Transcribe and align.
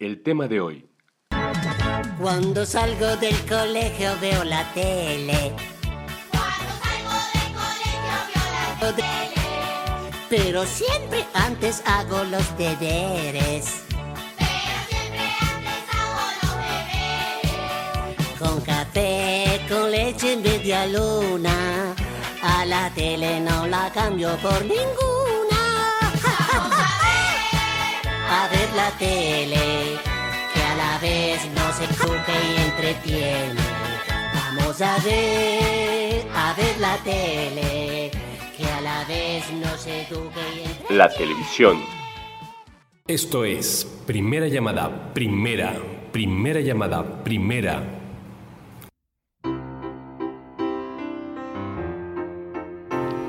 el 0.00 0.22
tema 0.22 0.48
de 0.48 0.60
hoy. 0.60 0.86
Cuando 2.18 2.64
salgo 2.64 3.16
del 3.16 3.36
colegio 3.46 4.10
veo 4.20 4.44
la 4.44 4.64
tele. 4.72 5.54
Cuando 6.30 6.72
salgo 6.82 7.16
del 7.34 7.52
colegio 7.60 8.16
veo 8.32 8.44
la 8.56 8.96
tele. 8.96 9.36
Pero 10.30 10.64
siempre 10.64 11.26
antes 11.34 11.82
hago 11.86 12.24
los 12.24 12.56
deberes. 12.56 13.84
Pero 14.38 14.78
siempre 14.88 15.26
antes 15.54 15.84
hago 15.92 16.24
los 16.42 16.56
deberes. 17.44 18.38
Con 18.38 18.60
café, 18.62 19.60
con 19.68 19.90
leche 19.90 20.32
en 20.32 20.42
media 20.42 20.86
luna. 20.86 21.94
A 22.42 22.64
la 22.64 22.90
tele 22.94 23.40
no 23.40 23.66
la 23.66 23.90
cambio 23.92 24.34
por 24.38 24.64
ninguna. 24.64 25.39
A 28.32 28.46
ver 28.46 28.70
la 28.76 28.90
tele, 28.96 29.98
que 30.54 30.62
a 30.62 30.74
la 30.76 30.98
vez 31.00 31.40
nos 31.52 31.80
educa 31.80 32.32
y 32.32 32.60
entretiene. 32.62 33.60
Vamos 34.32 34.80
a 34.80 34.96
ver, 34.98 36.24
a 36.32 36.54
ver 36.54 36.78
la 36.78 36.96
tele, 36.98 38.12
que 38.56 38.64
a 38.64 38.80
la 38.82 39.04
vez 39.06 39.50
nos 39.54 39.84
educa 39.84 40.40
y 40.54 40.60
entretiene. 40.60 40.96
La 40.96 41.08
televisión. 41.08 41.82
Esto 43.08 43.44
es 43.44 43.84
primera 44.06 44.46
llamada, 44.46 45.12
primera, 45.12 45.74
primera 46.12 46.60
llamada, 46.60 47.24
primera. 47.24 47.82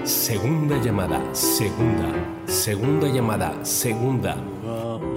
Segunda 0.03 0.77
llamada, 0.77 1.33
segunda, 1.33 2.09
segunda 2.45 3.07
llamada, 3.07 3.65
segunda. 3.65 4.37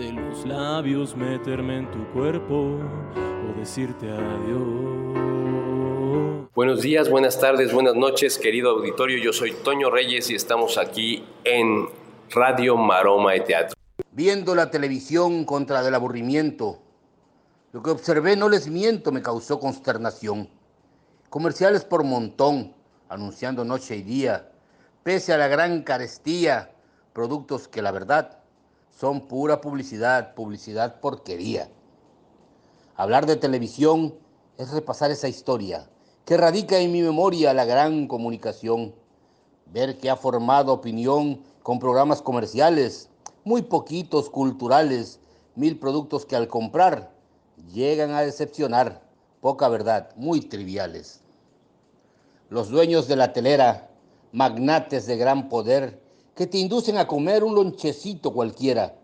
Abrirte 0.00 0.12
los 0.22 0.46
labios, 0.46 1.14
meterme 1.14 1.78
en 1.78 1.90
tu 1.90 2.10
cuerpo 2.12 2.54
o 2.54 3.58
decirte 3.58 4.10
adiós. 4.10 4.58
Buenos 6.54 6.80
días, 6.80 7.10
buenas 7.10 7.38
tardes, 7.38 7.70
buenas 7.74 7.94
noches, 7.94 8.38
querido 8.38 8.70
auditorio. 8.70 9.18
Yo 9.18 9.34
soy 9.34 9.52
Toño 9.52 9.90
Reyes 9.90 10.30
y 10.30 10.34
estamos 10.34 10.78
aquí 10.78 11.26
en 11.44 11.86
Radio 12.30 12.78
Maroma 12.78 13.32
de 13.32 13.40
Teatro. 13.40 13.76
Viendo 14.12 14.54
la 14.54 14.70
televisión 14.70 15.44
contra 15.44 15.82
del 15.82 15.94
aburrimiento, 15.94 16.78
lo 17.72 17.82
que 17.82 17.90
observé, 17.90 18.36
no 18.36 18.48
les 18.48 18.68
miento, 18.68 19.12
me 19.12 19.20
causó 19.20 19.60
consternación. 19.60 20.48
Comerciales 21.28 21.84
por 21.84 22.04
montón, 22.04 22.74
anunciando 23.10 23.66
noche 23.66 23.96
y 23.96 24.02
día, 24.02 24.50
pese 25.02 25.34
a 25.34 25.38
la 25.38 25.48
gran 25.48 25.82
carestía, 25.82 26.72
productos 27.12 27.68
que 27.68 27.82
la 27.82 27.92
verdad 27.92 28.39
son 28.90 29.28
pura 29.28 29.60
publicidad, 29.60 30.34
publicidad 30.34 31.00
porquería. 31.00 31.70
Hablar 32.96 33.26
de 33.26 33.36
televisión 33.36 34.14
es 34.58 34.70
repasar 34.70 35.10
esa 35.10 35.28
historia 35.28 35.88
que 36.24 36.36
radica 36.36 36.78
en 36.78 36.92
mi 36.92 37.02
memoria 37.02 37.54
la 37.54 37.64
gran 37.64 38.06
comunicación. 38.06 38.94
Ver 39.72 39.98
que 39.98 40.10
ha 40.10 40.16
formado 40.16 40.72
opinión 40.72 41.42
con 41.62 41.78
programas 41.78 42.22
comerciales, 42.22 43.08
muy 43.44 43.62
poquitos 43.62 44.28
culturales, 44.28 45.20
mil 45.54 45.78
productos 45.78 46.26
que 46.26 46.36
al 46.36 46.48
comprar 46.48 47.12
llegan 47.72 48.10
a 48.12 48.20
decepcionar, 48.20 49.02
poca 49.40 49.68
verdad, 49.68 50.10
muy 50.16 50.40
triviales. 50.40 51.20
Los 52.48 52.68
dueños 52.68 53.08
de 53.08 53.16
la 53.16 53.32
telera, 53.32 53.90
magnates 54.32 55.06
de 55.06 55.16
gran 55.16 55.48
poder, 55.48 56.02
que 56.40 56.46
te 56.46 56.56
inducen 56.56 56.96
a 56.96 57.06
comer 57.06 57.44
un 57.44 57.54
lonchecito 57.54 58.32
cualquiera, 58.32 58.94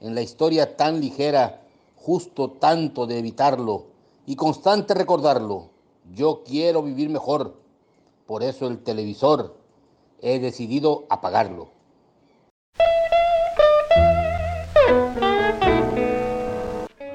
en 0.00 0.14
la 0.14 0.22
historia 0.22 0.76
tan 0.76 1.00
ligera, 1.00 1.62
justo 1.96 2.52
tanto 2.60 3.08
de 3.08 3.18
evitarlo 3.18 3.86
y 4.24 4.36
constante 4.36 4.94
recordarlo. 4.94 5.70
Yo 6.14 6.44
quiero 6.44 6.84
vivir 6.84 7.10
mejor, 7.10 7.56
por 8.24 8.44
eso 8.44 8.68
el 8.68 8.78
televisor 8.84 9.56
he 10.22 10.38
decidido 10.38 11.06
apagarlo. 11.10 11.70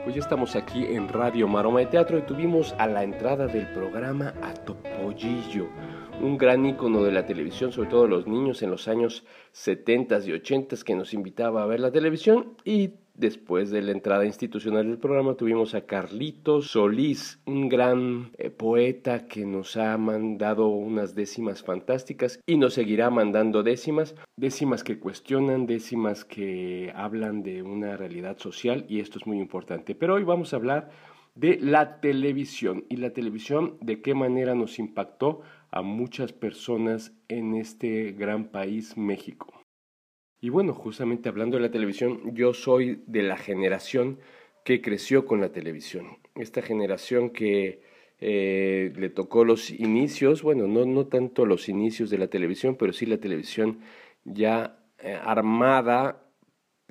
Pues 0.03 0.13
ya 0.13 0.19
estamos 0.19 0.57
aquí 0.57 0.83
en 0.83 1.07
Radio 1.07 1.47
Maroma 1.47 1.79
de 1.79 1.85
Teatro 1.85 2.17
y 2.17 2.23
tuvimos 2.23 2.75
a 2.77 2.87
la 2.87 3.03
entrada 3.03 3.47
del 3.47 3.71
programa 3.71 4.33
a 4.41 4.53
Topollillo, 4.53 5.69
un 6.21 6.37
gran 6.37 6.65
ícono 6.65 7.03
de 7.03 7.11
la 7.11 7.25
televisión, 7.25 7.71
sobre 7.71 7.89
todo 7.89 8.07
los 8.07 8.27
niños 8.27 8.61
en 8.61 8.69
los 8.69 8.87
años 8.87 9.25
70 9.53 10.19
y 10.25 10.33
80 10.33 10.75
que 10.85 10.95
nos 10.95 11.13
invitaba 11.13 11.63
a 11.63 11.65
ver 11.65 11.79
la 11.79 11.91
televisión. 11.91 12.53
Y 12.63 12.91
después 13.15 13.71
de 13.71 13.81
la 13.81 13.91
entrada 13.91 14.25
institucional 14.25 14.87
del 14.87 14.97
programa 14.97 15.35
tuvimos 15.35 15.73
a 15.73 15.81
Carlitos 15.81 16.71
Solís, 16.71 17.39
un 17.45 17.69
gran 17.69 18.31
eh, 18.37 18.49
poeta 18.49 19.27
que 19.27 19.45
nos 19.45 19.77
ha 19.77 19.97
mandado 19.97 20.67
unas 20.67 21.15
décimas 21.15 21.63
fantásticas 21.63 22.39
y 22.45 22.57
nos 22.57 22.75
seguirá 22.75 23.09
mandando 23.09 23.63
décimas, 23.63 24.15
décimas 24.37 24.83
que 24.83 24.99
cuestionan, 24.99 25.65
décimas 25.65 26.23
que 26.23 26.91
hablan 26.95 27.43
de 27.43 27.63
una 27.63 27.97
realidad 27.97 28.37
social 28.37 28.85
y 28.87 28.99
esto 28.99 29.17
es 29.17 29.25
muy 29.25 29.39
importante. 29.39 29.95
Pero 29.95 30.15
hoy 30.15 30.23
vamos 30.23 30.53
a 30.53 30.57
hablar 30.57 30.89
de 31.35 31.57
la 31.61 31.99
televisión. 32.01 32.85
Y 32.89 32.97
la 32.97 33.11
televisión 33.11 33.77
de 33.81 34.01
qué 34.01 34.13
manera 34.13 34.55
nos 34.55 34.79
impactó 34.79 35.41
a 35.71 35.81
muchas 35.81 36.33
personas 36.33 37.13
en 37.29 37.55
este 37.55 38.11
gran 38.11 38.49
país 38.49 38.97
México. 38.97 39.63
Y 40.41 40.49
bueno, 40.49 40.73
justamente 40.73 41.29
hablando 41.29 41.57
de 41.57 41.63
la 41.63 41.71
televisión, 41.71 42.35
yo 42.35 42.53
soy 42.53 43.03
de 43.07 43.23
la 43.23 43.37
generación 43.37 44.19
que 44.65 44.81
creció 44.81 45.25
con 45.25 45.39
la 45.39 45.51
televisión. 45.51 46.17
Esta 46.35 46.61
generación 46.61 47.29
que 47.29 47.81
eh, 48.19 48.91
le 48.95 49.09
tocó 49.09 49.45
los 49.45 49.69
inicios, 49.69 50.43
bueno, 50.43 50.67
no, 50.67 50.85
no 50.85 51.07
tanto 51.07 51.45
los 51.45 51.69
inicios 51.69 52.09
de 52.09 52.17
la 52.17 52.27
televisión, 52.27 52.75
pero 52.75 52.91
sí 52.93 53.05
la 53.05 53.19
televisión 53.19 53.79
ya 54.23 54.79
eh, 54.99 55.17
armada, 55.19 56.30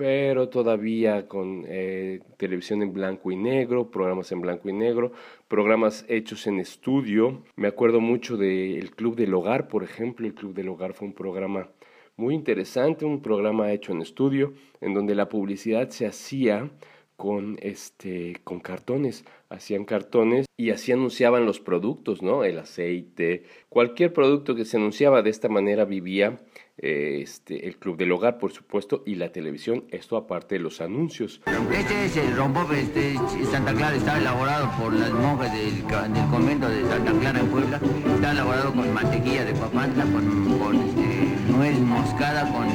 pero 0.01 0.49
todavía 0.49 1.29
con 1.29 1.67
eh, 1.69 2.21
televisión 2.39 2.81
en 2.81 2.95
blanco 2.95 3.31
y 3.33 3.37
negro, 3.37 3.91
programas 3.91 4.33
en 4.33 4.41
blanco 4.41 4.71
y 4.71 4.73
negro, 4.73 5.13
programas 5.47 6.07
hechos 6.09 6.47
en 6.47 6.59
estudio. 6.59 7.43
Me 7.57 7.69
acuerdo 7.69 8.01
mucho 8.01 8.39
del 8.39 8.93
Club 8.93 9.15
del 9.15 9.35
Hogar, 9.35 9.69
por 9.69 9.85
ejemplo. 9.85 10.27
El 10.27 10.33
Club 10.33 10.55
del 10.55 10.71
Hogar 10.71 10.95
fue 10.95 11.09
un 11.09 11.13
programa 11.13 11.69
muy 12.17 12.35
interesante, 12.35 13.05
un 13.05 13.21
programa 13.21 13.73
hecho 13.73 13.93
en 13.93 14.01
estudio, 14.01 14.55
en 14.81 14.95
donde 14.95 15.15
la 15.15 15.29
publicidad 15.29 15.91
se 15.91 16.07
hacía 16.07 16.71
con 17.19 17.59
este 17.61 18.37
con 18.43 18.61
cartones, 18.61 19.27
hacían 19.51 19.85
cartones 19.85 20.47
y 20.57 20.71
así 20.71 20.93
anunciaban 20.93 21.45
los 21.45 21.61
productos, 21.61 22.23
¿no? 22.23 22.45
El 22.45 22.59
aceite, 22.59 23.43
cualquier 23.69 24.15
producto 24.15 24.55
que 24.55 24.65
se 24.65 24.79
anunciaba 24.79 25.21
de 25.21 25.29
esta 25.29 25.51
manera 25.51 25.85
vivía 25.85 26.41
este 26.83 27.67
el 27.67 27.77
club 27.77 27.97
del 27.97 28.11
hogar, 28.13 28.39
por 28.39 28.53
supuesto, 28.53 29.03
y 29.07 29.15
la 29.17 29.31
televisión, 29.33 29.85
esto 29.91 30.17
aparte 30.17 30.55
de 30.57 30.61
los 30.61 30.81
anuncios. 30.81 31.41
Este 31.73 32.07
es 32.07 32.17
el 32.17 32.37
rompope, 32.37 32.81
este 32.81 33.17
Santa 33.51 33.75
Clara 33.75 33.97
está 33.97 34.19
elaborado 34.19 34.71
por 34.81 34.93
las 34.93 35.11
monjas 35.13 35.53
del, 35.53 35.83
convento 36.31 36.69
de 36.69 36.83
Santa 36.89 37.13
Clara 37.13 37.41
en 37.41 37.47
Puebla. 37.49 37.81
Está 38.15 38.33
elaborado 38.33 38.73
con 38.73 38.93
mantequilla 38.95 39.45
de 39.45 39.55
papantla, 39.55 40.05
con, 40.05 40.59
con, 40.59 40.77
este, 40.77 41.53
nuez 41.53 41.79
moscada, 41.81 42.51
con, 42.53 42.69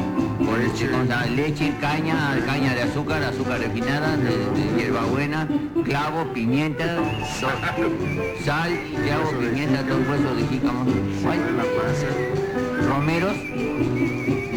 con, 0.45 0.61
este, 0.61 0.89
con 0.89 1.07
la 1.07 1.25
leche, 1.25 1.73
caña, 1.81 2.37
caña 2.45 2.75
de 2.75 2.83
azúcar, 2.83 3.23
azúcar 3.23 3.59
refinada, 3.59 4.15
de, 4.17 4.37
de 4.37 4.77
hierbabuena, 4.83 5.47
clavo, 5.83 6.31
pimienta, 6.33 6.85
so- 7.39 7.47
sal, 8.43 8.71
clavo, 9.05 9.31
pimienta, 9.39 9.83
dos 9.83 10.07
huesos 10.07 10.37
de 10.37 10.43
jícama, 10.47 10.85
guay, 11.23 11.39
romeros, 12.87 13.35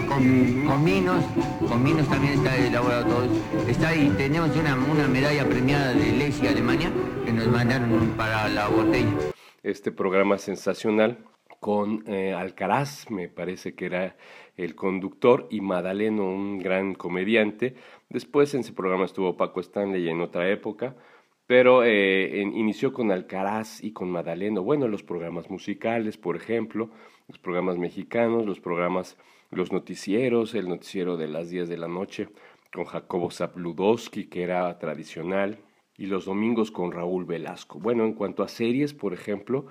con 0.09 0.65
cominos, 0.67 1.25
cominos 1.69 2.09
también 2.09 2.35
está 2.35 2.57
elaborado 2.57 3.05
todo. 3.07 3.69
Está 3.69 3.89
ahí, 3.89 4.13
tenemos 4.17 4.57
una, 4.57 4.75
una 4.75 5.07
medalla 5.09 5.45
premiada 5.45 5.93
de 5.93 6.13
Lexi 6.13 6.47
Alemania 6.47 6.91
que 7.25 7.33
nos 7.33 7.47
mandaron 7.49 8.15
para 8.17 8.49
la 8.49 8.69
botella. 8.69 9.13
Este 9.63 9.93
programa 9.93 10.39
sensacional 10.39 11.19
con 11.61 12.05
eh, 12.07 12.33
Alcaraz, 12.33 13.11
me 13.11 13.29
parece 13.29 13.75
que 13.75 13.87
era 13.87 14.17
el 14.57 14.75
conductor, 14.75 15.47
y 15.51 15.61
Madaleno, 15.61 16.25
un 16.25 16.59
gran 16.59 16.95
comediante. 16.95 17.75
Después 18.09 18.55
en 18.55 18.61
ese 18.61 18.73
programa 18.73 19.05
estuvo 19.05 19.37
Paco 19.37 19.61
Stanley 19.61 20.09
en 20.09 20.21
otra 20.21 20.49
época, 20.49 20.97
pero 21.49 21.85
eh, 21.85 22.43
en- 22.43 22.55
inició 22.57 22.93
con 22.95 23.11
Alcaraz 23.13 23.83
y 23.83 23.93
con 23.93 24.11
Madaleno. 24.11 24.63
Bueno, 24.63 24.89
los 24.89 25.03
programas 25.03 25.51
musicales, 25.51 26.19
por 26.19 26.37
ejemplo, 26.37 26.91
los 27.29 27.39
programas 27.41 27.79
mexicanos, 27.79 28.47
los 28.47 28.61
programas, 28.61 29.19
los 29.51 29.73
noticieros, 29.73 30.55
el 30.55 30.69
noticiero 30.69 31.17
de 31.17 31.29
las 31.29 31.51
10 31.51 31.69
de 31.69 31.79
la 31.79 31.89
noche 31.89 32.29
con 32.73 32.85
Jacobo 32.85 33.31
Zabludowski, 33.33 34.27
que 34.27 34.43
era 34.43 34.79
tradicional, 34.79 35.59
y 35.97 36.07
los 36.07 36.27
domingos 36.27 36.71
con 36.71 36.93
Raúl 36.93 37.25
Velasco. 37.25 37.81
Bueno, 37.81 38.05
en 38.05 38.15
cuanto 38.15 38.45
a 38.45 38.49
series, 38.49 38.95
por 38.95 39.15
ejemplo, 39.15 39.67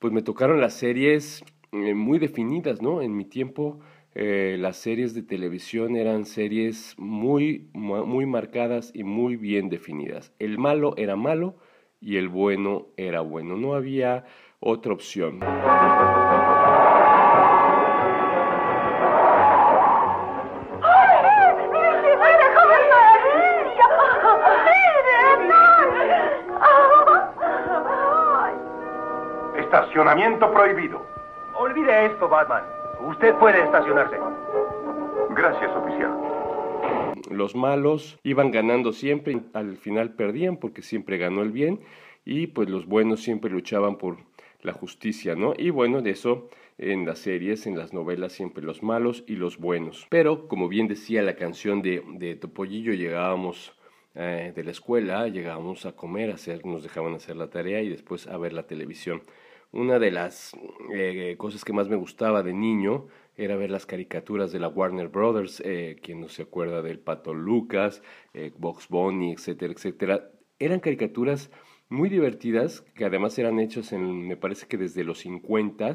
pues 0.00 0.12
me 0.12 0.22
tocaron 0.22 0.60
las 0.60 0.74
series 0.74 1.44
eh, 1.72 1.94
muy 1.94 2.18
definidas, 2.18 2.82
¿no? 2.82 3.02
En 3.02 3.16
mi 3.16 3.24
tiempo 3.24 3.80
eh, 4.14 4.56
las 4.58 4.76
series 4.76 5.14
de 5.14 5.22
televisión 5.22 5.96
eran 5.96 6.24
series 6.24 6.94
muy, 6.98 7.68
mu- 7.72 8.04
muy 8.06 8.26
marcadas 8.26 8.90
y 8.94 9.04
muy 9.04 9.36
bien 9.36 9.68
definidas. 9.68 10.32
El 10.38 10.58
malo 10.58 10.94
era 10.96 11.16
malo 11.16 11.56
y 12.00 12.16
el 12.16 12.28
bueno 12.28 12.86
era 12.96 13.20
bueno. 13.20 13.56
No 13.56 13.74
había 13.74 14.24
otra 14.60 14.92
opción. 14.92 15.40
Estacionamiento 29.56 30.50
prohibido. 30.52 31.02
Olvide 31.54 32.06
esto, 32.06 32.28
Batman. 32.28 32.62
Usted 33.08 33.34
puede 33.36 33.62
estacionarse. 33.62 34.16
Gracias, 35.30 35.70
oficial. 35.76 36.16
Los 37.30 37.54
malos 37.54 38.18
iban 38.22 38.50
ganando 38.50 38.92
siempre, 38.92 39.40
al 39.52 39.76
final 39.76 40.14
perdían 40.14 40.56
porque 40.56 40.82
siempre 40.82 41.18
ganó 41.18 41.42
el 41.42 41.52
bien 41.52 41.80
y 42.24 42.48
pues 42.48 42.68
los 42.68 42.86
buenos 42.86 43.22
siempre 43.22 43.50
luchaban 43.50 43.96
por 43.96 44.18
la 44.62 44.72
justicia, 44.72 45.34
¿no? 45.34 45.54
Y 45.56 45.70
bueno, 45.70 46.02
de 46.02 46.10
eso 46.10 46.48
en 46.78 47.06
las 47.06 47.18
series, 47.18 47.66
en 47.66 47.78
las 47.78 47.92
novelas, 47.92 48.32
siempre 48.32 48.62
los 48.62 48.82
malos 48.82 49.24
y 49.26 49.36
los 49.36 49.58
buenos. 49.58 50.06
Pero 50.10 50.48
como 50.48 50.68
bien 50.68 50.88
decía 50.88 51.22
la 51.22 51.36
canción 51.36 51.82
de, 51.82 52.02
de 52.14 52.36
Topollillo, 52.36 52.92
llegábamos 52.92 53.74
eh, 54.14 54.52
de 54.54 54.64
la 54.64 54.72
escuela, 54.72 55.28
llegábamos 55.28 55.86
a 55.86 55.92
comer, 55.92 56.30
a 56.30 56.34
hacer, 56.34 56.66
nos 56.66 56.82
dejaban 56.82 57.14
hacer 57.14 57.36
la 57.36 57.48
tarea 57.48 57.80
y 57.80 57.88
después 57.88 58.26
a 58.26 58.36
ver 58.38 58.52
la 58.52 58.66
televisión. 58.66 59.22
Una 59.72 60.00
de 60.00 60.10
las 60.10 60.56
eh, 60.92 61.36
cosas 61.38 61.64
que 61.64 61.72
más 61.72 61.88
me 61.88 61.94
gustaba 61.96 62.42
de 62.42 62.52
niño 62.52 63.06
era 63.36 63.56
ver 63.56 63.70
las 63.70 63.86
caricaturas 63.86 64.50
de 64.50 64.58
la 64.58 64.68
Warner 64.68 65.08
Brothers, 65.08 65.62
eh, 65.64 65.96
quien 66.02 66.20
no 66.20 66.28
se 66.28 66.42
acuerda 66.42 66.82
del 66.82 66.98
Pato 66.98 67.34
Lucas, 67.34 68.02
eh, 68.34 68.52
Box 68.58 68.88
Bunny, 68.88 69.32
etcétera, 69.32 69.72
etcétera. 69.72 70.30
Eran 70.58 70.80
caricaturas 70.80 71.50
muy 71.88 72.08
divertidas 72.08 72.82
que 72.94 73.04
además 73.04 73.38
eran 73.38 73.60
hechas 73.60 73.92
en, 73.92 74.26
me 74.26 74.36
parece 74.36 74.66
que 74.66 74.76
desde 74.76 75.04
los 75.04 75.20
50 75.20 75.94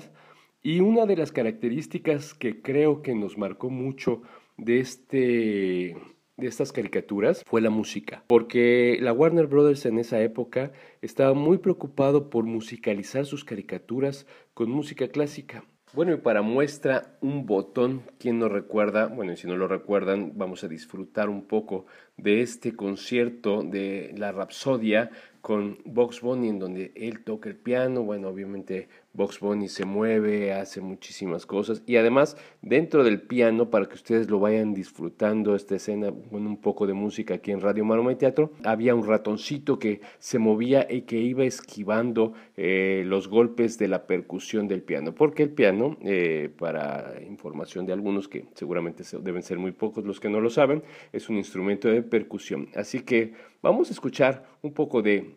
y 0.63 0.80
una 0.80 1.06
de 1.06 1.18
las 1.18 1.31
características 1.31 2.33
que 2.33 2.62
creo 2.62 3.01
que 3.01 3.13
nos 3.13 3.38
marcó 3.38 3.69
mucho 3.69 4.21
de 4.57 4.80
este 4.80 5.95
de 6.38 6.48
estas 6.48 6.72
caricaturas 6.72 7.44
fue 7.46 7.62
la 7.62 7.70
música, 7.70 8.24
porque 8.28 8.98
la 9.02 9.14
Warner 9.14 9.48
Brothers 9.48 9.86
en 9.86 10.00
esa 10.00 10.22
época 10.22 10.72
estaba 11.02 11.34
muy 11.34 11.60
preocupado 11.60 12.30
por 12.30 12.44
musicalizar 12.44 13.26
sus 13.26 13.46
caricaturas 13.46 14.28
con 14.54 14.70
música 14.70 15.08
clásica. 15.08 15.64
Bueno, 15.94 16.12
y 16.12 16.18
para 16.18 16.42
muestra 16.42 17.18
un 17.22 17.46
botón, 17.46 18.02
¿quién 18.20 18.38
no 18.38 18.50
recuerda? 18.50 19.08
Bueno, 19.08 19.32
y 19.32 19.38
si 19.38 19.48
no 19.48 19.56
lo 19.56 19.68
recuerdan, 19.70 20.34
vamos 20.36 20.62
a 20.66 20.68
disfrutar 20.68 21.30
un 21.30 21.46
poco 21.46 21.86
de 22.18 22.42
este 22.42 22.76
concierto 22.76 23.64
de 23.64 24.14
la 24.18 24.34
Rapsodia 24.34 25.12
con 25.40 25.78
Box 25.86 26.20
Bunny, 26.20 26.50
en 26.50 26.60
donde 26.60 26.92
él 26.96 27.24
toca 27.24 27.48
el 27.48 27.56
piano. 27.56 28.04
Bueno, 28.04 28.28
obviamente 28.28 28.90
Box 29.16 29.40
Bunny 29.40 29.68
se 29.70 29.86
mueve, 29.86 30.52
hace 30.54 30.82
muchísimas 30.82 31.46
cosas. 31.46 31.82
Y 31.86 31.96
además, 31.96 32.36
dentro 32.62 33.04
del 33.04 33.22
piano, 33.22 33.70
para 33.70 33.86
que 33.86 33.96
ustedes 33.96 34.30
lo 34.30 34.40
vayan 34.40 34.74
disfrutando, 34.74 35.56
esta 35.56 35.76
escena 35.76 36.12
con 36.30 36.46
un 36.46 36.58
poco 36.58 36.86
de 36.86 36.94
música 36.94 37.36
aquí 37.36 37.52
en 37.52 37.62
Radio 37.62 37.86
Maroma 37.86 38.12
y 38.12 38.16
Teatro, 38.16 38.52
había 38.64 38.94
un 38.94 39.06
ratoncito 39.08 39.80
que 39.80 40.02
se 40.20 40.38
movía 40.40 40.86
y 40.90 41.02
que 41.04 41.18
iba 41.18 41.44
esquivando 41.46 42.34
eh, 42.58 43.04
los 43.06 43.28
golpes 43.30 43.78
de 43.78 43.88
la 43.88 44.06
percusión 44.06 44.68
del 44.68 44.82
piano. 44.82 45.16
Porque 45.16 45.44
el 45.44 45.50
piano, 45.50 45.98
eh, 46.04 46.50
para 46.58 47.14
información 47.28 47.86
de 47.86 47.94
algunos 47.94 48.28
que 48.28 48.46
seguramente 48.54 49.04
se- 49.04 49.20
deben 49.20 49.44
ser 49.44 49.58
muy 49.60 49.72
pocos 49.72 50.04
los 50.06 50.20
que 50.20 50.30
no 50.30 50.42
lo 50.42 50.50
saben, 50.50 50.84
es 51.14 51.30
un 51.30 51.38
instrumento 51.38 51.88
de 51.88 52.02
percusión. 52.02 52.68
Así 52.76 53.00
que 53.02 53.34
vamos 53.62 53.90
a 53.90 53.94
escuchar 53.94 54.46
un 54.62 54.74
poco 54.74 55.02
de 55.02 55.36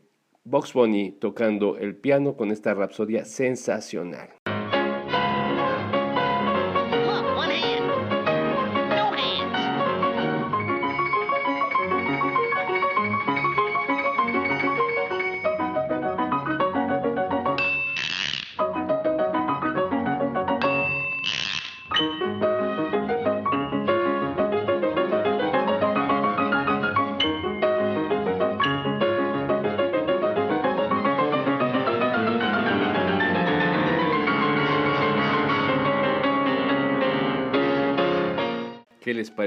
Box 0.51 0.73
Bunny 0.73 1.13
tocando 1.13 1.77
el 1.77 1.95
piano 1.95 2.35
con 2.35 2.51
esta 2.51 2.73
rapsodia 2.73 3.27
sensacional. 3.27 4.31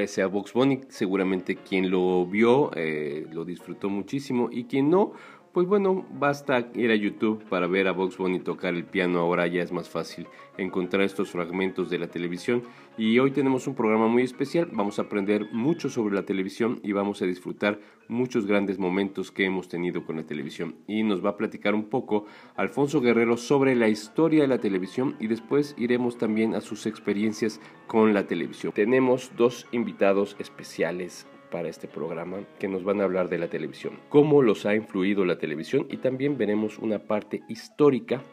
Parece 0.01 0.23
a 0.23 0.27
Box 0.27 0.53
Bunny? 0.53 0.81
Seguramente 0.89 1.57
quien 1.57 1.91
lo 1.91 2.25
vio 2.25 2.71
eh, 2.73 3.27
lo 3.31 3.45
disfrutó 3.45 3.87
muchísimo 3.87 4.49
y 4.51 4.63
quien 4.63 4.89
no, 4.89 5.13
pues 5.53 5.67
bueno, 5.67 6.05
basta 6.13 6.69
ir 6.75 6.91
a 6.91 6.95
YouTube 6.95 7.43
para 7.49 7.67
ver 7.67 7.87
a 7.87 7.91
Box 7.91 8.17
Bunny 8.17 8.39
tocar 8.39 8.73
el 8.73 8.85
piano. 8.85 9.19
Ahora 9.19 9.47
ya 9.47 9.61
es 9.61 9.71
más 9.71 9.89
fácil 9.89 10.27
encontrar 10.57 11.03
estos 11.03 11.31
fragmentos 11.31 11.89
de 11.89 11.99
la 11.99 12.07
televisión. 12.07 12.63
Y 12.97 13.19
hoy 13.19 13.31
tenemos 13.31 13.67
un 13.67 13.75
programa 13.75 14.07
muy 14.07 14.23
especial. 14.23 14.69
Vamos 14.71 14.97
a 14.97 15.03
aprender 15.03 15.51
mucho 15.51 15.89
sobre 15.89 16.15
la 16.15 16.23
televisión 16.23 16.79
y 16.83 16.93
vamos 16.93 17.21
a 17.21 17.25
disfrutar 17.25 17.79
muchos 18.07 18.45
grandes 18.45 18.79
momentos 18.79 19.31
que 19.31 19.45
hemos 19.45 19.67
tenido 19.67 20.05
con 20.05 20.15
la 20.15 20.23
televisión. 20.23 20.75
Y 20.87 21.03
nos 21.03 21.23
va 21.23 21.31
a 21.31 21.37
platicar 21.37 21.75
un 21.75 21.89
poco 21.89 22.25
Alfonso 22.55 23.01
Guerrero 23.01 23.35
sobre 23.35 23.75
la 23.75 23.89
historia 23.89 24.43
de 24.43 24.47
la 24.47 24.59
televisión 24.59 25.15
y 25.19 25.27
después 25.27 25.75
iremos 25.77 26.17
también 26.17 26.55
a 26.55 26.61
sus 26.61 26.85
experiencias 26.85 27.59
con 27.87 28.13
la 28.13 28.25
televisión. 28.25 28.71
Tenemos 28.73 29.31
dos 29.35 29.67
invitados 29.71 30.37
especiales 30.39 31.27
para 31.51 31.69
este 31.69 31.87
programa 31.87 32.39
que 32.57 32.67
nos 32.67 32.83
van 32.83 33.01
a 33.01 33.03
hablar 33.03 33.29
de 33.29 33.37
la 33.37 33.49
televisión, 33.49 33.99
cómo 34.09 34.41
los 34.41 34.65
ha 34.65 34.73
influido 34.73 35.25
la 35.25 35.37
televisión 35.37 35.85
y 35.89 35.97
también 35.97 36.37
veremos 36.37 36.79
una 36.79 36.99
parte 36.99 37.43
histórica 37.47 38.23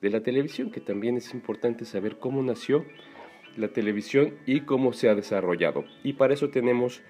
de 0.00 0.10
la 0.10 0.22
televisión, 0.22 0.72
que 0.72 0.80
también 0.80 1.16
es 1.16 1.32
importante 1.32 1.84
saber 1.84 2.18
cómo 2.18 2.42
nació 2.42 2.84
la 3.56 3.68
televisión 3.68 4.34
y 4.46 4.62
cómo 4.62 4.92
se 4.92 5.08
ha 5.08 5.14
desarrollado. 5.14 5.84
Y 6.02 6.14
para 6.14 6.34
eso 6.34 6.50
tenemos 6.50 7.02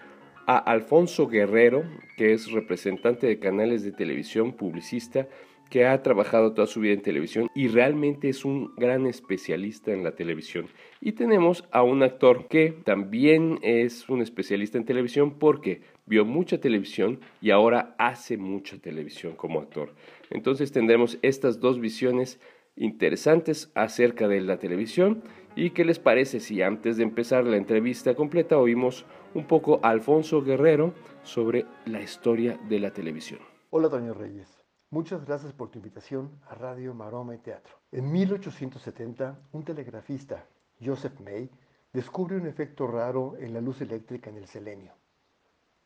a 0.47 0.59
Alfonso 0.59 1.28
Guerrero, 1.28 1.85
que 2.16 2.33
es 2.33 2.50
representante 2.50 3.26
de 3.26 3.38
canales 3.38 3.85
de 3.85 3.92
televisión, 3.92 4.52
publicista, 4.52 5.28
que 5.73 5.87
ha 5.87 6.02
trabajado 6.02 6.52
toda 6.52 6.67
su 6.67 6.81
vida 6.81 6.93
en 6.93 7.00
televisión 7.00 7.49
y 7.55 7.69
realmente 7.69 8.29
es 8.29 8.45
un 8.45 8.75
gran 8.76 9.07
especialista 9.07 9.91
en 9.91 10.05
la 10.05 10.14
televisión. 10.14 10.67
Y 11.00 11.12
tenemos 11.12 11.64
a 11.71 11.83
un 11.83 12.02
actor 12.02 12.47
que 12.47 12.73
también 12.85 13.59
es 13.62 14.07
un 14.11 14.21
especialista 14.21 14.76
en 14.76 14.85
televisión 14.85 15.38
porque 15.38 15.81
vio 16.05 16.26
mucha 16.26 16.61
televisión 16.61 17.21
y 17.41 17.52
ahora 17.52 17.95
hace 17.97 18.37
mucha 18.37 18.76
televisión 18.81 19.35
como 19.35 19.61
actor. 19.61 19.95
Entonces 20.29 20.73
tendremos 20.73 21.19
estas 21.23 21.59
dos 21.59 21.81
visiones 21.81 22.38
interesantes 22.76 23.73
acerca 23.75 24.29
de 24.29 24.43
la 24.43 24.59
televisión. 24.59 25.23
¿Y 25.57 25.71
qué 25.71 25.87
les 25.87 25.99
parece 25.99 26.41
si 26.41 26.61
antes 26.61 26.99
de 26.99 27.05
empezar 27.05 27.47
la 27.47 27.57
entrevista 27.57 28.14
completa 28.14 28.59
oímos 28.59 29.07
un 29.33 29.47
poco 29.47 29.81
a 29.83 29.88
Alfonso 29.88 30.43
Guerrero 30.43 30.93
sobre 31.23 31.64
la 31.87 32.02
historia 32.02 32.61
de 32.69 32.79
la 32.79 32.93
televisión? 32.93 33.41
Hola, 33.71 33.88
Toño 33.88 34.12
Reyes. 34.12 34.62
Muchas 34.93 35.25
gracias 35.25 35.55
por 35.55 35.71
tu 35.71 35.79
invitación 35.79 36.39
a 36.51 36.55
Radio 36.55 36.93
Maroma 36.93 37.35
y 37.35 37.39
Teatro. 37.39 37.77
En 37.93 38.13
1870, 38.13 39.41
un 39.53 39.65
telegrafista, 39.65 40.47
Joseph 40.85 41.19
May, 41.19 41.51
descubre 41.95 42.37
un 42.37 42.47
efecto 42.47 42.87
raro 42.87 43.35
en 43.39 43.55
la 43.55 43.63
luz 43.63 43.81
eléctrica 43.81 44.29
en 44.29 44.37
el 44.37 44.47
selenio. 44.47 44.93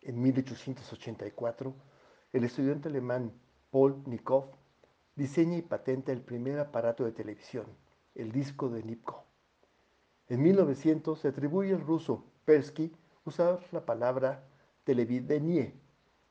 En 0.00 0.20
1884, 0.20 1.72
el 2.32 2.42
estudiante 2.42 2.88
alemán 2.88 3.32
Paul 3.70 4.02
Nikoff 4.06 4.46
diseña 5.14 5.56
y 5.56 5.62
patenta 5.62 6.10
el 6.10 6.22
primer 6.22 6.58
aparato 6.58 7.04
de 7.04 7.12
televisión, 7.12 7.66
el 8.16 8.32
disco 8.32 8.68
de 8.68 8.82
Nipko. 8.82 9.24
En 10.26 10.42
1900 10.42 11.16
se 11.16 11.28
atribuye 11.28 11.72
al 11.72 11.80
ruso 11.80 12.24
Persky 12.44 12.92
usar 13.24 13.60
la 13.70 13.86
palabra 13.86 14.48
televidenie, 14.82 15.80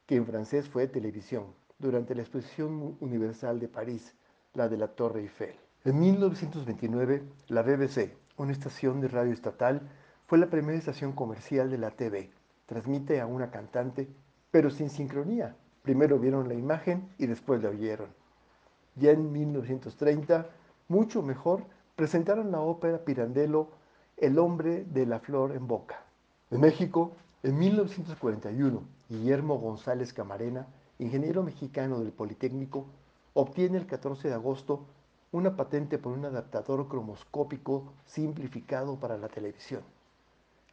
que 0.06 0.18
en 0.18 0.26
francés 0.26 0.68
fue 0.68 0.90
televisión. 0.90 1.56
Durante 1.78 2.16
la 2.16 2.22
Exposición 2.22 2.98
Universal 3.00 3.60
de 3.60 3.68
París, 3.68 4.16
la 4.54 4.70
de 4.70 4.78
la 4.78 4.88
Torre 4.88 5.22
Eiffel. 5.22 5.56
En 5.84 6.00
1929, 6.00 7.24
la 7.50 7.62
BBC, 7.62 8.16
una 8.38 8.52
estación 8.52 9.02
de 9.02 9.08
radio 9.08 9.34
estatal, 9.34 9.82
fue 10.28 10.38
la 10.38 10.50
primera 10.50 10.78
estación 10.78 11.12
comercial 11.12 11.70
de 11.70 11.78
la 11.78 11.92
TV. 11.92 12.32
Transmite 12.66 13.22
a 13.22 13.28
una 13.28 13.52
cantante, 13.52 14.08
pero 14.50 14.72
sin 14.72 14.90
sincronía. 14.90 15.56
Primero 15.84 16.18
vieron 16.18 16.48
la 16.48 16.56
imagen 16.56 17.10
y 17.20 17.28
después 17.28 17.62
la 17.62 17.70
oyeron. 17.70 18.10
Ya 18.96 19.12
en 19.12 19.32
1930, 19.32 20.48
mucho 20.88 21.22
mejor, 21.22 21.64
presentaron 21.96 22.52
la 22.52 22.62
ópera 22.62 23.06
Pirandello 23.06 23.70
El 24.18 24.40
hombre 24.40 24.86
de 24.86 25.06
la 25.06 25.20
flor 25.20 25.52
en 25.52 25.68
boca. 25.68 26.02
En 26.50 26.62
México, 26.62 27.12
en 27.44 27.60
1941, 27.60 28.82
Guillermo 29.10 29.60
González 29.60 30.14
Camarena, 30.14 30.66
ingeniero 31.00 31.44
mexicano 31.44 32.00
del 32.00 32.12
Politécnico, 32.12 32.86
obtiene 33.34 33.78
el 33.78 33.86
14 33.86 34.30
de 34.30 34.34
agosto 34.34 34.86
una 35.32 35.56
patente 35.56 35.98
por 35.98 36.14
un 36.14 36.26
adaptador 36.26 36.88
cromoscópico 36.88 37.94
simplificado 38.06 38.98
para 39.00 39.18
la 39.18 39.28
televisión. 39.28 39.82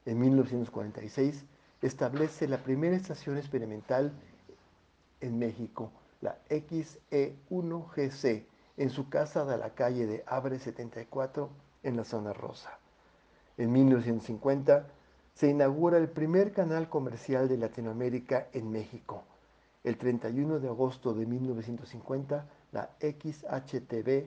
En 0.04 0.20
1946 0.20 1.44
establece 1.80 2.46
la 2.46 2.58
primera 2.58 2.94
estación 2.94 3.38
experimental 3.38 4.12
en 5.20 5.38
México, 5.38 5.90
la 6.20 6.38
XE1GC, 6.48 8.44
en 8.76 8.90
su 8.90 9.08
casa 9.08 9.44
de 9.44 9.58
la 9.58 9.70
calle 9.70 10.06
de 10.06 10.22
Abre 10.26 10.58
74 10.58 11.50
en 11.82 11.96
la 11.96 12.04
zona 12.04 12.32
rosa. 12.32 12.78
En 13.56 13.72
1950 13.72 14.86
se 15.34 15.48
inaugura 15.48 15.98
el 15.98 16.08
primer 16.08 16.52
canal 16.52 16.88
comercial 16.88 17.48
de 17.48 17.58
Latinoamérica 17.58 18.46
en 18.52 18.70
México. 18.70 19.24
El 19.84 19.96
31 19.96 20.60
de 20.60 20.68
agosto 20.68 21.12
de 21.12 21.26
1950, 21.26 22.48
la 22.72 22.90
XHTV, 23.00 24.26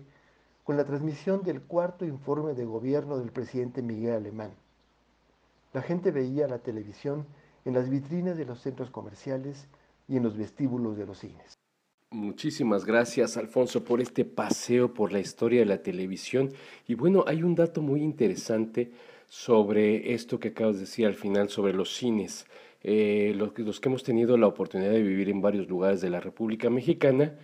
con 0.63 0.77
la 0.77 0.83
transmisión 0.83 1.43
del 1.43 1.61
cuarto 1.61 2.05
informe 2.05 2.53
de 2.53 2.65
gobierno 2.65 3.17
del 3.17 3.31
presidente 3.31 3.81
Miguel 3.81 4.15
Alemán. 4.15 4.51
La 5.73 5.81
gente 5.81 6.11
veía 6.11 6.47
la 6.47 6.59
televisión 6.59 7.25
en 7.65 7.73
las 7.73 7.89
vitrinas 7.89 8.37
de 8.37 8.45
los 8.45 8.61
centros 8.61 8.89
comerciales 8.89 9.67
y 10.07 10.17
en 10.17 10.23
los 10.23 10.37
vestíbulos 10.37 10.97
de 10.97 11.05
los 11.05 11.19
cines. 11.19 11.55
Muchísimas 12.11 12.85
gracias, 12.85 13.35
Alfonso, 13.35 13.83
por 13.83 13.99
este 13.99 14.23
paseo 14.23 14.93
por 14.93 15.11
la 15.11 15.19
historia 15.19 15.59
de 15.59 15.65
la 15.65 15.83
televisión. 15.83 16.53
Y 16.87 16.95
bueno, 16.95 17.25
hay 17.27 17.43
un 17.43 17.55
dato 17.55 17.81
muy 17.81 18.01
interesante 18.01 18.91
sobre 19.27 20.13
esto 20.13 20.39
que 20.39 20.49
acabas 20.49 20.75
de 20.75 20.81
decir 20.81 21.05
al 21.05 21.15
final 21.15 21.49
sobre 21.49 21.73
los 21.73 21.93
cines. 21.93 22.45
Eh, 22.87 23.33
los, 23.35 23.57
los, 23.57 23.79
que 23.79 23.89
hemos 23.89 24.03
tenido 24.03 24.37
la 24.37 24.45
oportunidad 24.45 24.91
de 24.91 25.01
vivir 25.01 25.27
en 25.29 25.41
varios 25.41 25.67
lugares 25.67 26.01
de 26.01 26.11
la 26.11 26.19
República 26.19 26.69
Mexicana, 26.69 27.35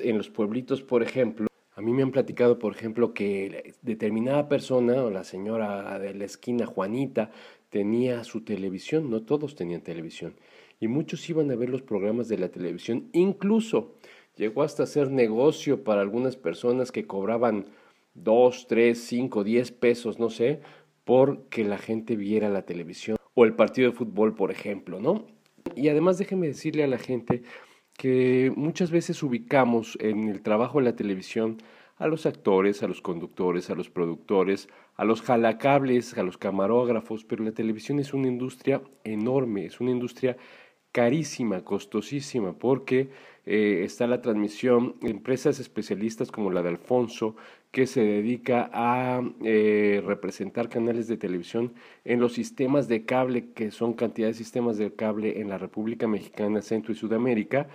en 0.00 0.18
los 0.18 0.30
pueblitos, 0.30 0.82
por 0.82 1.04
ejemplo, 1.04 1.46
a 1.76 1.80
mí 1.80 1.92
me 1.92 2.02
han 2.02 2.10
platicado, 2.10 2.58
por 2.58 2.74
ejemplo, 2.74 3.14
que 3.14 3.74
determinada 3.82 4.48
persona, 4.48 5.04
o 5.04 5.10
la 5.10 5.22
señora 5.22 5.96
de 6.00 6.12
la 6.14 6.24
esquina 6.24 6.66
Juanita, 6.66 7.30
tenía 7.68 8.24
su 8.24 8.40
televisión, 8.40 9.10
no 9.10 9.22
todos 9.22 9.54
tenían 9.54 9.82
televisión, 9.82 10.34
y 10.80 10.88
muchos 10.88 11.30
iban 11.30 11.52
a 11.52 11.54
ver 11.54 11.70
los 11.70 11.82
programas 11.82 12.26
de 12.26 12.38
la 12.38 12.48
televisión, 12.48 13.10
incluso 13.12 13.94
llegó 14.34 14.64
hasta 14.64 14.86
ser 14.86 15.08
negocio 15.12 15.84
para 15.84 16.00
algunas 16.00 16.34
personas 16.34 16.90
que 16.90 17.06
cobraban 17.06 17.66
2, 18.14 18.66
3, 18.66 18.98
5, 18.98 19.44
10 19.44 19.70
pesos, 19.70 20.18
no 20.18 20.30
sé, 20.30 20.62
porque 21.04 21.62
la 21.62 21.78
gente 21.78 22.16
viera 22.16 22.48
la 22.48 22.62
televisión 22.62 23.19
o 23.34 23.44
el 23.44 23.54
partido 23.54 23.90
de 23.90 23.96
fútbol, 23.96 24.34
por 24.34 24.50
ejemplo, 24.50 25.00
¿no? 25.00 25.26
Y 25.76 25.88
además 25.88 26.18
déjeme 26.18 26.46
decirle 26.46 26.84
a 26.84 26.88
la 26.88 26.98
gente 26.98 27.42
que 27.96 28.52
muchas 28.56 28.90
veces 28.90 29.22
ubicamos 29.22 29.98
en 30.00 30.28
el 30.28 30.42
trabajo 30.42 30.78
de 30.78 30.86
la 30.86 30.96
televisión 30.96 31.58
a 31.96 32.06
los 32.06 32.24
actores, 32.24 32.82
a 32.82 32.88
los 32.88 33.02
conductores, 33.02 33.68
a 33.68 33.74
los 33.74 33.90
productores, 33.90 34.68
a 34.96 35.04
los 35.04 35.20
jalacables, 35.20 36.16
a 36.16 36.22
los 36.22 36.38
camarógrafos, 36.38 37.24
pero 37.24 37.44
la 37.44 37.52
televisión 37.52 37.98
es 38.00 38.14
una 38.14 38.28
industria 38.28 38.82
enorme, 39.04 39.66
es 39.66 39.80
una 39.80 39.90
industria 39.90 40.38
carísima, 40.92 41.62
costosísima, 41.62 42.54
porque 42.54 43.10
eh, 43.46 43.82
está 43.84 44.06
la 44.06 44.20
transmisión, 44.20 44.96
empresas 45.02 45.60
especialistas 45.60 46.30
como 46.30 46.50
la 46.50 46.62
de 46.62 46.68
Alfonso, 46.68 47.36
que 47.70 47.86
se 47.86 48.02
dedica 48.02 48.70
a 48.72 49.22
eh, 49.44 50.02
representar 50.04 50.68
canales 50.68 51.06
de 51.08 51.16
televisión 51.16 51.72
en 52.04 52.20
los 52.20 52.32
sistemas 52.32 52.88
de 52.88 53.04
cable, 53.04 53.52
que 53.52 53.70
son 53.70 53.94
cantidad 53.94 54.28
de 54.28 54.34
sistemas 54.34 54.76
de 54.76 54.94
cable 54.94 55.40
en 55.40 55.48
la 55.48 55.58
República 55.58 56.08
Mexicana, 56.08 56.62
Centro 56.62 56.92
y 56.92 56.96
Sudamérica, 56.96 57.68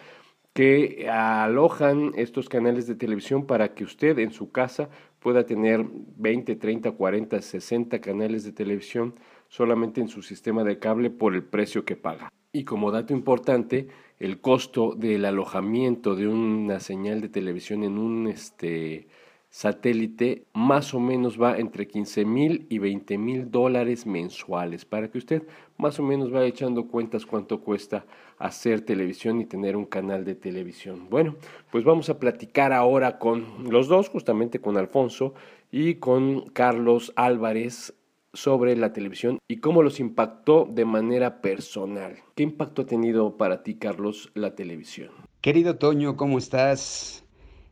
que 0.54 1.10
alojan 1.10 2.14
estos 2.16 2.48
canales 2.48 2.88
de 2.88 2.96
televisión 2.96 3.46
para 3.46 3.74
que 3.74 3.84
usted 3.84 4.18
en 4.20 4.32
su 4.32 4.52
casa 4.52 4.90
pueda 5.20 5.46
tener 5.46 5.86
20, 6.18 6.56
30, 6.56 6.92
40, 6.92 7.42
60 7.42 8.00
canales 8.00 8.46
de 8.46 8.54
televisión 8.54 9.16
solamente 9.50 10.00
en 10.00 10.08
su 10.08 10.22
sistema 10.22 10.64
de 10.64 10.80
cable 10.80 11.10
por 11.10 11.36
el 11.36 11.44
precio 11.44 11.84
que 11.84 11.96
paga. 11.98 12.30
Y 12.56 12.64
como 12.64 12.90
dato 12.90 13.12
importante, 13.12 13.90
el 14.18 14.40
costo 14.40 14.96
del 14.96 15.26
alojamiento 15.26 16.16
de 16.16 16.30
una 16.30 16.80
señal 16.80 17.20
de 17.20 17.28
televisión 17.28 17.84
en 17.84 17.98
un 17.98 18.28
este, 18.28 19.10
satélite 19.50 20.46
más 20.54 20.94
o 20.94 21.02
menos 21.02 21.38
va 21.42 21.58
entre 21.58 21.86
15 21.86 22.24
mil 22.24 22.66
y 22.70 22.78
20 22.78 23.18
mil 23.18 23.52
dólares 23.52 24.06
mensuales 24.06 24.86
para 24.86 25.12
que 25.12 25.18
usted 25.18 25.44
más 25.78 26.00
o 26.00 26.04
menos 26.04 26.32
vaya 26.32 26.46
echando 26.46 26.88
cuentas 26.88 27.26
cuánto 27.26 27.60
cuesta 27.60 28.06
hacer 28.38 28.80
televisión 28.80 29.42
y 29.42 29.46
tener 29.46 29.76
un 29.76 29.86
canal 29.86 30.24
de 30.24 30.36
televisión. 30.36 31.08
Bueno, 31.10 31.36
pues 31.72 31.84
vamos 31.84 32.10
a 32.10 32.20
platicar 32.20 32.72
ahora 32.72 33.20
con 33.20 33.70
los 33.70 33.90
dos, 33.90 34.08
justamente 34.08 34.60
con 34.60 34.78
Alfonso 34.78 35.34
y 35.74 35.96
con 35.96 36.48
Carlos 36.52 37.12
Álvarez, 37.18 37.94
sobre 38.36 38.76
la 38.76 38.94
televisión 38.94 39.40
y 39.48 39.58
cómo 39.58 39.82
los 39.82 40.00
impactó 40.00 40.68
de 40.70 40.86
manera 40.86 41.42
personal. 41.42 42.18
¿Qué 42.36 42.44
impacto 42.44 42.84
ha 42.84 42.86
tenido 42.86 43.38
para 43.38 43.64
ti, 43.64 43.76
Carlos, 43.76 44.30
la 44.36 44.56
televisión? 44.56 45.10
Querido 45.42 45.78
Toño, 45.78 46.18
¿cómo 46.18 46.38
estás? 46.38 47.24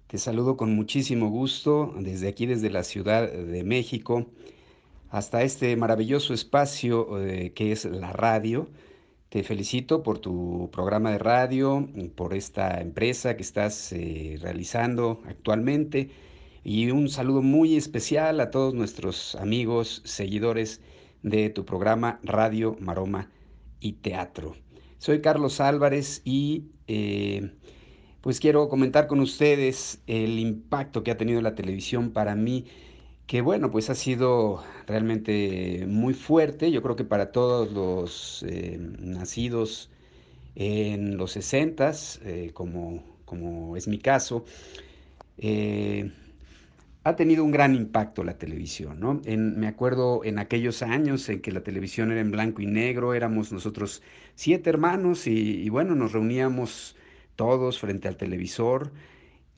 Te 0.07 0.17
saludo 0.17 0.57
con 0.57 0.75
muchísimo 0.75 1.29
gusto 1.29 1.93
desde 1.99 2.27
aquí, 2.27 2.45
desde 2.45 2.69
la 2.69 2.83
Ciudad 2.83 3.31
de 3.31 3.63
México, 3.63 4.27
hasta 5.09 5.43
este 5.43 5.75
maravilloso 5.75 6.33
espacio 6.33 7.19
eh, 7.19 7.51
que 7.53 7.71
es 7.71 7.85
la 7.85 8.13
radio. 8.13 8.67
Te 9.29 9.43
felicito 9.43 10.03
por 10.03 10.19
tu 10.19 10.69
programa 10.71 11.11
de 11.11 11.17
radio, 11.17 11.87
por 12.15 12.35
esta 12.35 12.79
empresa 12.79 13.35
que 13.35 13.41
estás 13.41 13.91
eh, 13.91 14.37
realizando 14.39 15.21
actualmente 15.25 16.11
y 16.63 16.91
un 16.91 17.09
saludo 17.09 17.41
muy 17.41 17.75
especial 17.75 18.39
a 18.39 18.49
todos 18.49 18.73
nuestros 18.73 19.35
amigos, 19.35 20.01
seguidores 20.05 20.81
de 21.21 21.49
tu 21.49 21.65
programa 21.65 22.19
Radio 22.23 22.77
Maroma 22.79 23.29
y 23.81 23.93
Teatro. 23.93 24.55
Soy 24.97 25.21
Carlos 25.21 25.59
Álvarez 25.59 26.21
y 26.23 26.67
eh, 26.87 27.51
pues 28.21 28.39
quiero 28.39 28.69
comentar 28.69 29.07
con 29.07 29.19
ustedes 29.19 30.01
el 30.07 30.39
impacto 30.39 31.03
que 31.03 31.11
ha 31.11 31.17
tenido 31.17 31.41
la 31.41 31.55
televisión 31.55 32.11
para 32.11 32.33
mí, 32.35 32.65
que 33.27 33.41
bueno, 33.41 33.69
pues 33.69 33.89
ha 33.89 33.95
sido 33.95 34.63
realmente 34.87 35.85
muy 35.87 36.13
fuerte, 36.13 36.71
yo 36.71 36.81
creo 36.81 36.95
que 36.95 37.03
para 37.03 37.33
todos 37.33 37.71
los 37.73 38.45
eh, 38.47 38.77
nacidos 38.79 39.89
en 40.55 41.17
los 41.17 41.33
60 41.33 41.91
eh, 42.23 42.51
como, 42.53 43.03
como 43.25 43.75
es 43.75 43.89
mi 43.89 43.97
caso, 43.97 44.45
ha 47.03 47.15
tenido 47.15 47.43
un 47.43 47.51
gran 47.51 47.75
impacto 47.75 48.23
la 48.23 48.37
televisión, 48.37 48.99
¿no? 48.99 49.21
me 49.25 49.67
acuerdo 49.67 50.23
en 50.23 50.39
aquellos 50.39 50.81
años 50.81 51.27
en 51.29 51.41
que 51.41 51.51
la 51.51 51.61
televisión 51.61 52.11
era 52.11 52.21
en 52.21 52.31
blanco 52.31 52.61
y 52.61 52.65
negro, 52.65 53.13
éramos 53.13 53.51
nosotros 53.51 54.01
siete 54.35 54.69
hermanos 54.69 55.27
y, 55.27 55.67
bueno, 55.69 55.95
nos 55.95 56.13
reuníamos 56.13 56.95
todos 57.35 57.79
frente 57.79 58.07
al 58.07 58.15
televisor 58.15 58.93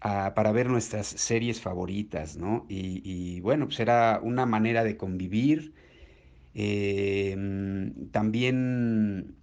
ah, 0.02 0.34
para 0.36 0.52
ver 0.52 0.70
nuestras 0.70 1.08
series 1.08 1.62
favoritas, 1.62 2.38
¿no? 2.38 2.66
Y, 2.68 3.40
bueno, 3.42 3.66
pues 3.68 3.80
era 3.80 4.20
una 4.24 4.46
manera 4.46 4.84
de 4.84 4.98
convivir. 4.98 5.74
Em, 6.54 8.10
también 8.12 9.36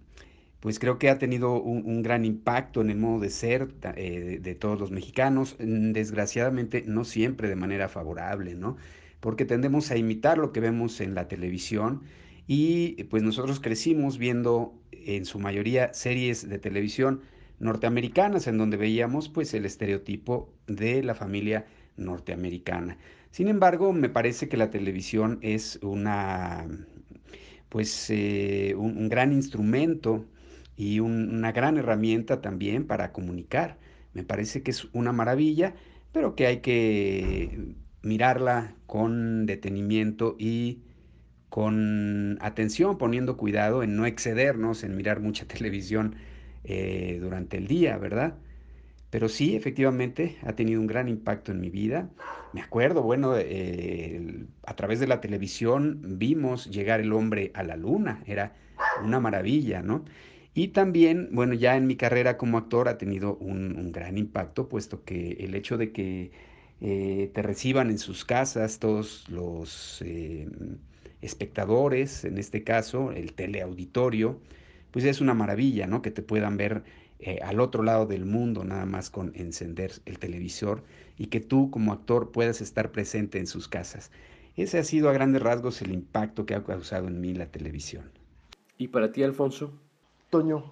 pues 0.63 0.79
creo 0.79 0.97
que 0.97 1.09
ha 1.09 1.19
tenido 1.19 1.61
un, 1.61 2.03
gran 2.03 2.23
impacto 2.23 2.79
en 2.79 2.89
el 2.89 2.95
modo 2.97 3.19
de 3.19 3.29
ser 3.29 3.67
eh, 3.97 4.39
de, 4.41 4.55
todos 4.55 4.79
los 4.79 4.91
mexicanos, 4.91 5.57
mm, 5.59 5.91
desgraciadamente 5.91 6.85
no 6.87 7.03
siempre 7.03 7.49
de 7.49 7.57
manera 7.57 7.89
favorable, 7.89 8.55
¿no? 8.55 8.77
Porque 9.19 9.43
tendemos 9.43 9.91
a 9.91 9.97
imitar 9.97 10.37
lo 10.37 10.53
que 10.53 10.61
vemos 10.61 11.01
en 11.01 11.15
la 11.15 11.27
televisión 11.27 12.03
y 12.47 13.03
pues 13.09 13.23
nosotros 13.23 13.59
crecimos 13.59 14.17
viendo 14.17 14.73
en 14.93 15.25
su 15.25 15.37
mayoría 15.37 15.93
series 15.93 16.47
de 16.47 16.59
televisión 16.59 17.23
norteamericanas 17.59 18.47
en 18.47 18.57
donde 18.57 18.77
veíamos 18.77 19.27
pues 19.27 19.53
el 19.53 19.65
estereotipo 19.65 20.49
de 20.67 21.03
la 21.03 21.13
familia 21.13 21.65
norteamericana. 21.97 22.97
Sin 23.31 23.49
embargo, 23.49 23.91
me 23.91 24.07
parece 24.07 24.47
que 24.47 24.55
la 24.55 24.69
televisión 24.71 25.39
es 25.41 25.77
una 25.81 26.65
pues 27.67 28.09
eh, 28.11 28.75
un 28.77 29.09
gran 29.09 29.33
instrumento 29.33 30.25
y 30.75 30.99
una 30.99 31.51
gran 31.51 31.77
herramienta 31.77 32.41
también 32.41 32.87
para 32.87 33.11
comunicar, 33.11 33.79
Me 34.13 34.23
parece 34.23 34.61
que 34.63 34.71
es 34.71 34.85
una 34.93 35.11
maravilla, 35.11 35.75
pero 36.11 36.35
que 36.35 36.45
hay 36.47 36.61
que 36.61 37.75
mirarla 38.03 38.75
con 38.85 39.45
detenimiento 39.47 40.35
y 40.39 40.83
con 41.49 42.37
atención, 42.41 42.97
poniendo 42.97 43.37
cuidado 43.37 43.83
en 43.83 43.95
no 43.95 44.05
excedernos, 44.05 44.83
en 44.83 44.95
mirar 44.95 45.19
mucha 45.21 45.45
televisión 45.47 46.15
eh, 46.63 47.19
durante 47.21 47.57
el 47.57 47.67
día, 47.67 47.97
¿verdad? 47.97 48.39
Pero 49.09 49.29
sí, 49.29 49.55
efectivamente, 49.55 50.37
ha 50.43 50.53
tenido 50.55 50.81
un 50.81 50.87
gran 50.87 51.07
impacto 51.07 51.51
en 51.51 51.61
mi 51.61 51.69
vida. 51.69 52.09
Me 52.51 52.61
acuerdo, 52.61 53.03
bueno, 53.03 53.35
eh, 53.37 54.47
a 54.65 54.75
través 54.75 54.99
de 54.99 55.07
la 55.07 55.21
televisión 55.21 56.01
vimos 56.17 56.69
llegar 56.69 56.99
el 56.99 57.13
hombre 57.13 57.51
a 57.53 57.63
la 57.63 57.75
luna, 57.77 58.23
era 58.25 58.55
una 59.03 59.19
maravilla, 59.19 59.81
¿no? 59.83 60.05
Y 60.55 60.69
también, 60.69 61.29
bueno, 61.31 61.55
ya 61.55 61.75
en 61.75 61.87
mi 61.87 61.95
carrera 61.95 62.37
como 62.37 62.57
actor 62.57 62.87
ha 62.87 62.97
tenido 62.97 63.35
un, 63.37 63.91
gran 63.91 64.17
impacto, 64.17 64.69
puesto 64.69 65.03
que 65.03 65.31
el 65.39 65.55
hecho 65.55 65.77
de 65.77 65.91
que 65.91 66.31
eh, 66.81 67.31
te 67.33 67.41
reciban 67.41 67.89
en 67.89 67.97
sus 67.97 68.23
casas 68.23 68.77
todos 68.77 69.27
los 69.29 70.01
eh, 70.05 70.47
espectadores, 71.21 72.23
en 72.23 72.37
este 72.37 72.63
caso, 72.63 73.11
el 73.11 73.33
teleauditorio, 73.33 74.39
pues 74.91 75.05
es 75.05 75.21
una 75.21 75.33
maravilla, 75.33 75.87
¿no? 75.87 76.03
Que 76.03 76.11
te 76.11 76.21
puedan 76.21 76.55
ver 76.55 76.83
eh, 77.19 77.39
al 77.41 77.59
otro 77.59 77.81
lado 77.83 78.05
del 78.05 78.25
mundo, 78.25 78.63
nada 78.63 78.85
más 78.85 79.09
con 79.09 79.31
encender 79.35 79.93
el 80.05 80.19
televisor 80.19 80.83
y 81.17 81.27
que 81.27 81.39
tú 81.39 81.71
como 81.71 81.93
actor 81.93 82.31
puedas 82.31 82.61
estar 82.61 82.91
presente 82.91 83.39
en 83.39 83.47
sus 83.47 83.67
casas. 83.67 84.11
Ese 84.55 84.77
ha 84.77 84.83
sido 84.83 85.09
a 85.09 85.13
grandes 85.13 85.41
rasgos 85.41 85.81
el 85.81 85.91
impacto 85.91 86.45
que 86.45 86.53
ha 86.53 86.63
causado 86.63 87.07
en 87.07 87.21
mí 87.21 87.33
la 87.33 87.47
televisión. 87.47 88.11
¿Y 88.77 88.89
para 88.89 89.11
ti, 89.11 89.23
Alfonso? 89.23 89.73
Toño, 90.33 90.63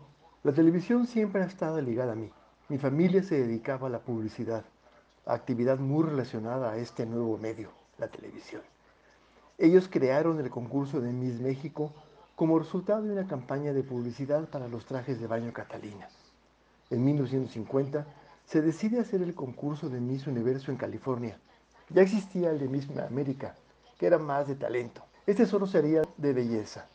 la 0.41 0.53
televisión 0.53 1.06
siempre 1.06 1.44
ha 1.44 1.46
estado 1.46 1.80
ligada 1.82 2.13
a 2.13 2.15
mí. 2.15 2.32
Mi 2.68 2.80
familia 2.80 3.22
se 3.22 3.39
dedicaba 3.39 3.86
a 3.86 3.91
la 3.91 4.00
publicidad, 4.00 4.65
actividad 5.24 5.77
muy 5.77 6.03
relacionada 6.03 6.72
a 6.72 6.77
este 6.77 7.06
nuevo 7.06 7.38
medio, 7.38 7.70
la 8.00 8.08
televisión. 8.08 8.63
Ellos 9.60 9.88
crearon 9.88 10.39
el 10.39 10.50
concurso 10.50 11.00
de 11.00 11.13
Miss 11.13 11.39
México 11.39 11.94
como 12.36 12.58
resultado 12.58 13.03
de 13.03 13.12
una 13.12 13.27
campaña 13.27 13.72
de 13.72 13.84
publicidad 13.84 14.50
para 14.50 14.68
los 14.68 14.88
trajes 14.88 15.22
de 15.22 15.27
baño 15.27 15.53
Catalina. 15.53 16.10
En 16.89 17.03
1950 17.03 18.08
se 18.46 18.63
decide 18.63 19.00
hacer 19.00 19.22
el 19.22 19.36
concurso 19.36 19.89
de 19.89 20.01
Miss 20.01 20.25
Universo 20.25 20.72
en 20.72 20.77
California. 20.77 21.38
Ya 21.89 22.01
existía 22.01 22.50
el 22.50 22.58
de 22.58 22.68
Miss 22.68 22.88
América, 22.98 23.53
que 24.00 24.08
era 24.08 24.18
más 24.18 24.48
de 24.48 24.56
talento. 24.56 25.03
Este 25.27 25.46
solo 25.46 25.68
sería 25.68 26.01
de 26.18 26.34
belleza. 26.34 26.88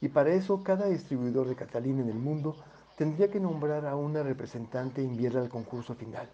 Y 0.00 0.08
para 0.08 0.32
eso 0.32 0.62
cada 0.62 0.86
distribuidor 0.86 1.48
de 1.48 1.56
Catalina 1.56 2.02
en 2.02 2.08
el 2.08 2.18
mundo 2.18 2.56
tendría 2.96 3.30
que 3.30 3.40
nombrar 3.40 3.86
a 3.86 3.96
una 3.96 4.22
representante 4.22 5.02
y 5.02 5.06
enviarla 5.06 5.40
al 5.40 5.48
concurso 5.48 5.94
final. 5.94 6.28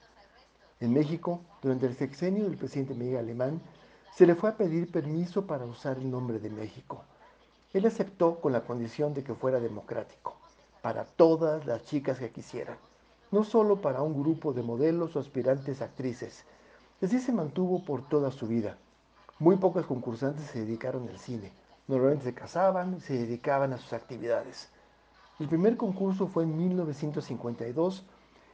En 0.80 0.92
México, 0.92 1.40
durante 1.62 1.86
el 1.86 1.96
sexenio 1.96 2.44
del 2.44 2.56
presidente 2.56 2.94
Miguel 2.94 3.18
Alemán, 3.18 3.60
se 4.14 4.26
le 4.26 4.34
fue 4.34 4.50
a 4.50 4.56
pedir 4.56 4.90
permiso 4.90 5.46
para 5.46 5.64
usar 5.64 5.98
el 5.98 6.10
nombre 6.10 6.38
de 6.38 6.50
México. 6.50 7.04
Él 7.72 7.86
aceptó 7.86 8.40
con 8.40 8.52
la 8.52 8.62
condición 8.62 9.14
de 9.14 9.24
que 9.24 9.34
fuera 9.34 9.60
democrático, 9.60 10.36
para 10.82 11.04
todas 11.04 11.64
las 11.66 11.84
chicas 11.84 12.18
que 12.18 12.30
quisieran 12.30 12.76
no 13.32 13.44
solo 13.44 13.80
para 13.80 14.02
un 14.02 14.22
grupo 14.22 14.52
de 14.52 14.62
modelos 14.62 15.16
o 15.16 15.18
aspirantes 15.18 15.80
actrices. 15.80 16.44
Así 17.00 17.18
se 17.18 17.32
mantuvo 17.32 17.82
por 17.82 18.06
toda 18.06 18.30
su 18.30 18.46
vida. 18.46 18.76
Muy 19.38 19.56
pocas 19.56 19.86
concursantes 19.86 20.44
se 20.50 20.60
dedicaron 20.60 21.08
al 21.08 21.18
cine. 21.18 21.50
Normalmente 21.88 22.24
se 22.24 22.34
casaban 22.34 22.96
y 22.96 23.00
se 23.00 23.14
dedicaban 23.14 23.72
a 23.72 23.78
sus 23.78 23.92
actividades. 23.92 24.70
El 25.38 25.48
primer 25.48 25.76
concurso 25.76 26.28
fue 26.28 26.44
en 26.44 26.56
1952 26.56 28.04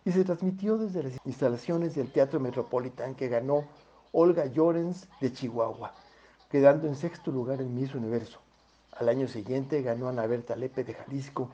y 0.04 0.12
se 0.12 0.24
transmitió 0.24 0.78
desde 0.78 1.02
las 1.02 1.12
instalaciones 1.24 1.94
del 1.94 2.10
Teatro 2.10 2.40
Metropolitan 2.40 3.14
que 3.14 3.28
ganó 3.28 3.64
Olga 4.12 4.46
Llorens 4.46 5.06
de 5.20 5.32
Chihuahua, 5.32 5.92
quedando 6.50 6.86
en 6.86 6.96
sexto 6.96 7.30
lugar 7.30 7.60
en 7.60 7.74
Miss 7.74 7.94
Universo. 7.94 8.38
Al 8.92 9.10
año 9.10 9.28
siguiente 9.28 9.82
ganó 9.82 10.08
Ana 10.08 10.26
Berta 10.26 10.56
Lepe 10.56 10.82
de 10.82 10.94
Jalisco, 10.94 11.50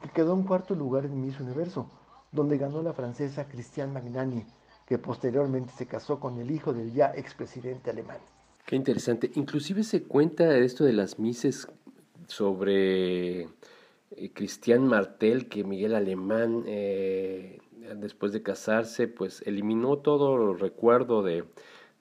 que 0.00 0.08
quedó 0.08 0.32
en 0.32 0.44
cuarto 0.44 0.74
lugar 0.74 1.04
en 1.04 1.20
Miss 1.20 1.38
Universo, 1.38 1.86
donde 2.32 2.56
ganó 2.56 2.82
la 2.82 2.94
francesa 2.94 3.46
Christiane 3.46 3.92
Magnani, 3.92 4.46
que 4.86 4.98
posteriormente 4.98 5.72
se 5.76 5.86
casó 5.86 6.18
con 6.18 6.38
el 6.38 6.50
hijo 6.50 6.72
del 6.72 6.92
ya 6.92 7.12
expresidente 7.14 7.90
alemán. 7.90 8.18
Qué 8.68 8.76
interesante. 8.76 9.30
Inclusive 9.34 9.82
se 9.82 10.02
cuenta 10.02 10.58
esto 10.58 10.84
de 10.84 10.92
las 10.92 11.18
mises 11.18 11.68
sobre 12.26 13.44
eh, 13.44 14.30
Christian 14.34 14.86
Martel, 14.86 15.48
que 15.48 15.64
Miguel 15.64 15.94
Alemán, 15.94 16.64
eh, 16.66 17.60
después 17.96 18.34
de 18.34 18.42
casarse, 18.42 19.08
pues 19.08 19.42
eliminó 19.46 19.96
todo 20.00 20.52
recuerdo 20.52 21.22
de, 21.22 21.44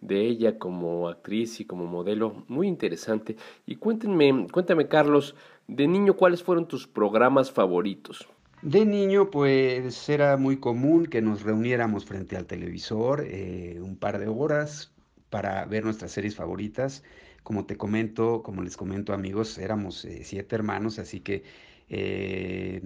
de 0.02 0.28
ella 0.28 0.60
como 0.60 1.08
actriz 1.08 1.62
y 1.62 1.64
como 1.64 1.86
modelo. 1.86 2.44
Muy 2.50 2.68
interesante. 2.68 3.38
Y 3.66 3.78
cuéntenme, 3.78 4.48
cuéntame, 4.52 4.90
Carlos, 4.90 5.36
de 5.70 5.88
niño, 5.88 6.18
¿cuáles 6.18 6.44
fueron 6.44 6.68
tus 6.68 6.86
programas 6.86 7.50
favoritos? 7.50 8.28
De 8.62 8.86
niño, 8.86 9.32
pues 9.32 10.10
era 10.10 10.36
muy 10.36 10.58
común 10.58 11.06
que 11.06 11.22
nos 11.22 11.44
reuniéramos 11.44 12.04
frente 12.04 12.36
al 12.36 12.46
televisor 12.46 13.24
eh, 13.26 13.80
un 13.82 13.96
par 13.96 14.20
de 14.20 14.28
horas 14.28 14.92
para 15.30 15.66
ver 15.66 15.84
nuestras 15.84 16.12
series 16.12 16.36
favoritas. 16.36 17.04
Como 17.44 17.66
te 17.66 17.78
comento, 17.78 18.44
como 18.44 18.62
les 18.62 18.78
comento 18.78 19.14
amigos, 19.14 19.58
éramos 19.58 20.04
eh, 20.06 20.24
siete 20.24 20.56
hermanos, 20.56 21.00
así 21.00 21.22
que 21.22 21.44
eh, 21.90 22.82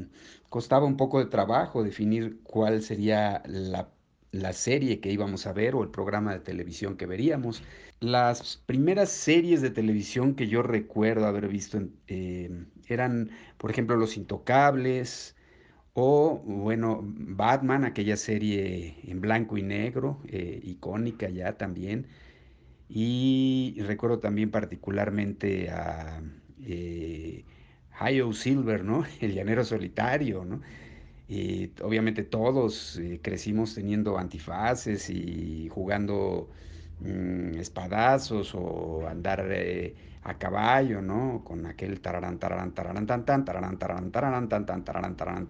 costaba 0.49 0.85
un 0.85 0.97
poco 0.97 1.19
de 1.19 1.25
trabajo 1.25 1.83
definir 1.83 2.39
cuál 2.43 2.83
sería 2.83 3.41
la, 3.47 3.89
la, 4.31 4.53
serie 4.53 4.99
que 4.99 5.11
íbamos 5.11 5.47
a 5.47 5.53
ver 5.53 5.73
o 5.75 5.83
el 5.83 5.89
programa 5.89 6.33
de 6.33 6.39
televisión 6.39 6.97
que 6.97 7.07
veríamos. 7.07 7.63
Las 7.99 8.61
primeras 8.65 9.09
series 9.09 9.61
de 9.61 9.71
televisión 9.71 10.35
que 10.35 10.47
yo 10.47 10.61
recuerdo 10.61 11.25
haber 11.25 11.47
visto 11.47 11.79
eran, 12.87 13.31
por 13.57 13.71
ejemplo, 13.71 13.95
Los 13.95 14.17
Intocables, 14.17 15.35
o, 15.93 16.41
bueno, 16.45 17.01
Batman, 17.03 17.83
aquella 17.83 18.15
serie 18.17 18.95
en 19.03 19.19
blanco 19.21 19.57
y 19.57 19.63
negro, 19.63 20.21
eh, 20.27 20.59
icónica 20.63 21.29
ya 21.29 21.57
también. 21.57 22.07
Y 22.93 23.79
recuerdo 23.87 24.19
también 24.19 24.51
particularmente 24.51 25.69
a 25.69 26.21
eh, 26.61 27.45
Silver, 28.33 28.83
¿no? 28.83 29.05
El 29.21 29.33
llanero 29.33 29.63
solitario, 29.63 30.43
¿no? 30.45 30.61
Y 31.27 31.71
obviamente 31.81 32.23
todos 32.23 32.97
eh, 32.97 33.21
crecimos 33.23 33.75
teniendo 33.75 34.17
antifaces 34.17 35.09
y 35.09 35.69
jugando 35.69 36.49
mm, 36.99 37.55
espadazos 37.59 38.53
o 38.55 39.07
andar 39.07 39.47
eh, 39.51 39.95
a 40.23 40.37
caballo, 40.37 41.01
¿no? 41.01 41.43
Con 41.43 41.65
aquel 41.65 41.99
tararán, 41.99 42.37
tararán, 42.37 42.73
tararán, 42.73 43.07
tan, 43.07 43.25
tan, 43.25 43.43
tararán, 43.43 43.77
tararán, 43.77 44.11
tararán, 44.11 44.49
tan, 44.49 44.65
tan, 44.65 44.83
tararán, 44.83 45.15
tararán, 45.15 45.49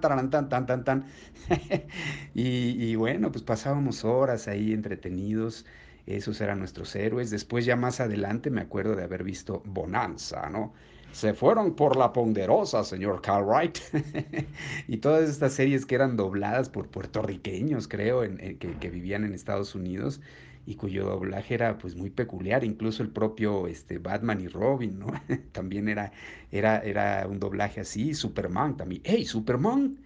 tararán, 0.00 0.30
tararán, 0.30 0.66
tararán, 0.66 1.04
y, 2.34 2.94
bueno, 2.96 3.30
pues 3.30 3.44
pasábamos 3.44 4.04
horas 4.04 4.48
ahí 4.48 4.72
entretenidos. 4.72 5.66
Esos 6.06 6.40
eran 6.40 6.58
nuestros 6.60 6.96
héroes. 6.96 7.30
Después 7.30 7.66
ya 7.66 7.76
más 7.76 8.00
adelante 8.00 8.48
me 8.50 8.62
acuerdo 8.62 8.96
de 8.96 9.04
haber 9.04 9.24
visto 9.24 9.62
Bonanza, 9.66 10.48
¿no? 10.48 10.72
Se 11.12 11.34
fueron 11.34 11.74
por 11.74 11.96
la 11.96 12.14
ponderosa, 12.14 12.82
señor 12.82 13.20
y 14.88 14.96
todas 14.98 15.28
estas 15.28 15.52
series 15.52 15.84
que 15.84 15.96
eran 15.96 16.16
dobladas 16.16 16.70
por 16.70 16.88
puertorriqueños, 16.88 17.88
creo, 17.88 18.22
que, 18.22 18.56
que 18.56 18.90
vivían 18.90 19.24
en 19.24 19.34
Estados 19.34 19.74
Unidos 19.74 20.20
y 20.66 20.74
cuyo 20.76 21.04
doblaje 21.04 21.54
era 21.54 21.78
pues 21.78 21.96
muy 21.96 22.10
peculiar, 22.10 22.64
incluso 22.64 23.02
el 23.02 23.10
propio 23.10 23.66
este, 23.66 23.98
Batman 23.98 24.40
y 24.40 24.48
Robin, 24.48 24.98
¿no? 24.98 25.06
también 25.52 25.88
era, 25.88 26.12
era, 26.52 26.78
era 26.80 27.26
un 27.26 27.40
doblaje 27.40 27.80
así, 27.80 28.14
Superman 28.14 28.76
también, 28.76 29.02
¡Hey, 29.04 29.24
Superman! 29.24 29.98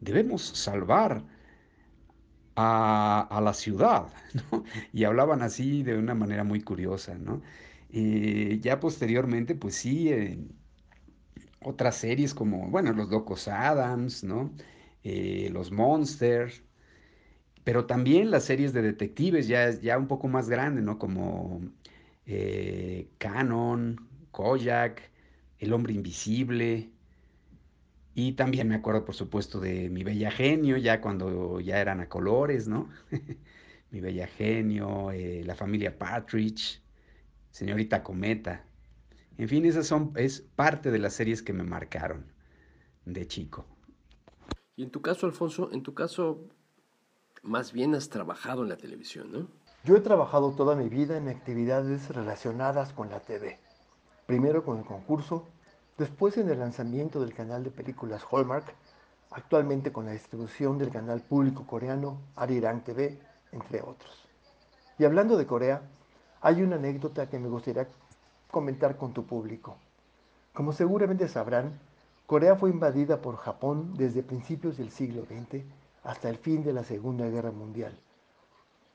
Debemos 0.00 0.42
salvar 0.42 1.22
a, 2.56 3.40
la 3.42 3.54
ciudad, 3.54 4.08
¿no? 4.52 4.64
Y 4.92 5.04
hablaban 5.04 5.42
así 5.42 5.82
de 5.82 5.96
una 5.96 6.14
manera 6.14 6.44
muy 6.44 6.60
curiosa, 6.62 7.16
¿no? 7.16 7.42
Eh, 7.90 8.58
ya 8.62 8.80
posteriormente, 8.80 9.54
pues 9.54 9.74
sí, 9.76 10.10
otras 11.60 11.96
series 11.96 12.34
como, 12.34 12.68
bueno, 12.70 12.92
Los 12.92 13.08
Locos 13.10 13.48
Adams, 13.48 14.24
¿no? 14.24 14.52
Eh, 15.04 15.48
los 15.52 15.70
Monsters, 15.72 16.62
pero 17.64 17.86
también 17.86 18.30
las 18.30 18.44
series 18.44 18.72
de 18.72 18.82
detectives 18.82 19.48
ya, 19.48 19.70
ya 19.70 19.98
un 19.98 20.08
poco 20.08 20.28
más 20.28 20.48
grandes, 20.48 20.84
¿no? 20.84 20.98
Como 20.98 21.60
eh, 22.26 23.08
Canon, 23.18 24.08
Kojak, 24.30 25.10
El 25.58 25.72
hombre 25.72 25.94
invisible. 25.94 26.90
Y 28.14 28.32
también 28.32 28.68
me 28.68 28.74
acuerdo, 28.74 29.04
por 29.04 29.14
supuesto, 29.14 29.58
de 29.60 29.88
Mi 29.90 30.04
Bella 30.04 30.30
Genio, 30.30 30.76
ya 30.76 31.00
cuando 31.00 31.60
ya 31.60 31.80
eran 31.80 32.00
a 32.00 32.08
colores, 32.08 32.68
¿no? 32.68 32.90
Mi 33.90 34.00
Bella 34.00 34.26
Genio, 34.26 35.10
eh, 35.12 35.42
La 35.44 35.54
familia 35.54 35.98
Partridge, 35.98 36.82
Señorita 37.50 38.02
Cometa. 38.02 38.64
En 39.38 39.48
fin, 39.48 39.64
esas 39.64 39.86
son, 39.86 40.12
es 40.16 40.40
parte 40.40 40.90
de 40.90 40.98
las 40.98 41.14
series 41.14 41.42
que 41.42 41.52
me 41.52 41.64
marcaron 41.64 42.26
de 43.04 43.26
chico. 43.26 43.66
Y 44.76 44.82
en 44.82 44.90
tu 44.90 45.02
caso, 45.02 45.26
Alfonso, 45.26 45.70
en 45.72 45.82
tu 45.82 45.94
caso, 45.94 46.48
más 47.42 47.72
bien 47.72 47.94
has 47.94 48.08
trabajado 48.08 48.62
en 48.62 48.68
la 48.68 48.76
televisión, 48.76 49.32
¿no? 49.32 49.48
Yo 49.84 49.96
he 49.96 50.00
trabajado 50.00 50.52
toda 50.52 50.76
mi 50.76 50.88
vida 50.88 51.16
en 51.16 51.28
actividades 51.28 52.08
relacionadas 52.08 52.92
con 52.92 53.10
la 53.10 53.18
TV. 53.18 53.58
Primero 54.26 54.64
con 54.64 54.78
el 54.78 54.84
concurso, 54.84 55.48
después 55.98 56.36
en 56.36 56.48
el 56.50 56.60
lanzamiento 56.60 57.20
del 57.20 57.34
canal 57.34 57.64
de 57.64 57.72
películas 57.72 58.22
Hallmark, 58.30 58.72
actualmente 59.32 59.92
con 59.92 60.06
la 60.06 60.12
distribución 60.12 60.78
del 60.78 60.90
canal 60.90 61.20
público 61.20 61.66
coreano 61.66 62.20
Arirang 62.36 62.84
TV, 62.84 63.18
entre 63.50 63.82
otros. 63.82 64.28
Y 64.98 65.04
hablando 65.04 65.36
de 65.36 65.46
Corea, 65.46 65.82
hay 66.40 66.62
una 66.62 66.76
anécdota 66.76 67.28
que 67.28 67.40
me 67.40 67.48
gustaría 67.48 67.88
comentar 68.52 68.96
con 68.96 69.12
tu 69.12 69.26
público. 69.26 69.78
Como 70.54 70.72
seguramente 70.72 71.26
sabrán, 71.26 71.80
Corea 72.26 72.54
fue 72.54 72.70
invadida 72.70 73.20
por 73.20 73.36
Japón 73.36 73.94
desde 73.94 74.22
principios 74.22 74.76
del 74.76 74.92
siglo 74.92 75.24
XX 75.24 75.64
hasta 76.02 76.28
el 76.28 76.38
fin 76.38 76.62
de 76.62 76.72
la 76.72 76.84
Segunda 76.84 77.28
Guerra 77.28 77.52
Mundial. 77.52 77.98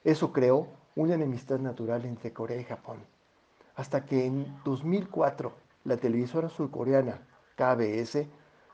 Eso 0.03 0.31
creó 0.31 0.67
una 0.95 1.15
enemistad 1.15 1.59
natural 1.59 2.05
entre 2.05 2.33
Corea 2.33 2.59
y 2.59 2.63
Japón, 2.63 2.99
hasta 3.75 4.05
que 4.05 4.25
en 4.25 4.61
2004 4.63 5.51
la 5.83 5.97
televisora 5.97 6.49
surcoreana 6.49 7.21
KBS 7.55 8.27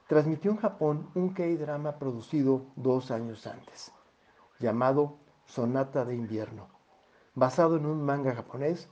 transmitió 0.07 0.51
en 0.51 0.57
Japón 0.57 1.09
un 1.15 1.33
K-drama 1.33 1.97
producido 1.99 2.65
dos 2.75 3.11
años 3.11 3.45
antes, 3.47 3.91
llamado 4.59 5.17
Sonata 5.45 6.05
de 6.05 6.15
Invierno, 6.15 6.67
basado 7.35 7.77
en 7.77 7.85
un 7.85 8.03
manga 8.03 8.33
japonés. 8.35 8.89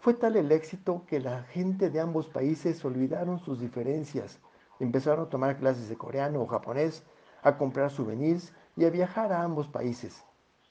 Fue 0.00 0.14
tal 0.14 0.36
el 0.36 0.50
éxito 0.50 1.04
que 1.06 1.20
la 1.20 1.44
gente 1.44 1.90
de 1.90 2.00
ambos 2.00 2.28
países 2.28 2.84
olvidaron 2.84 3.38
sus 3.38 3.60
diferencias, 3.60 4.40
empezaron 4.80 5.26
a 5.26 5.28
tomar 5.28 5.58
clases 5.58 5.88
de 5.88 5.96
coreano 5.96 6.40
o 6.40 6.46
japonés, 6.46 7.04
a 7.42 7.56
comprar 7.58 7.90
souvenirs 7.90 8.52
y 8.76 8.84
a 8.84 8.90
viajar 8.90 9.32
a 9.32 9.42
ambos 9.42 9.68
países. 9.68 10.24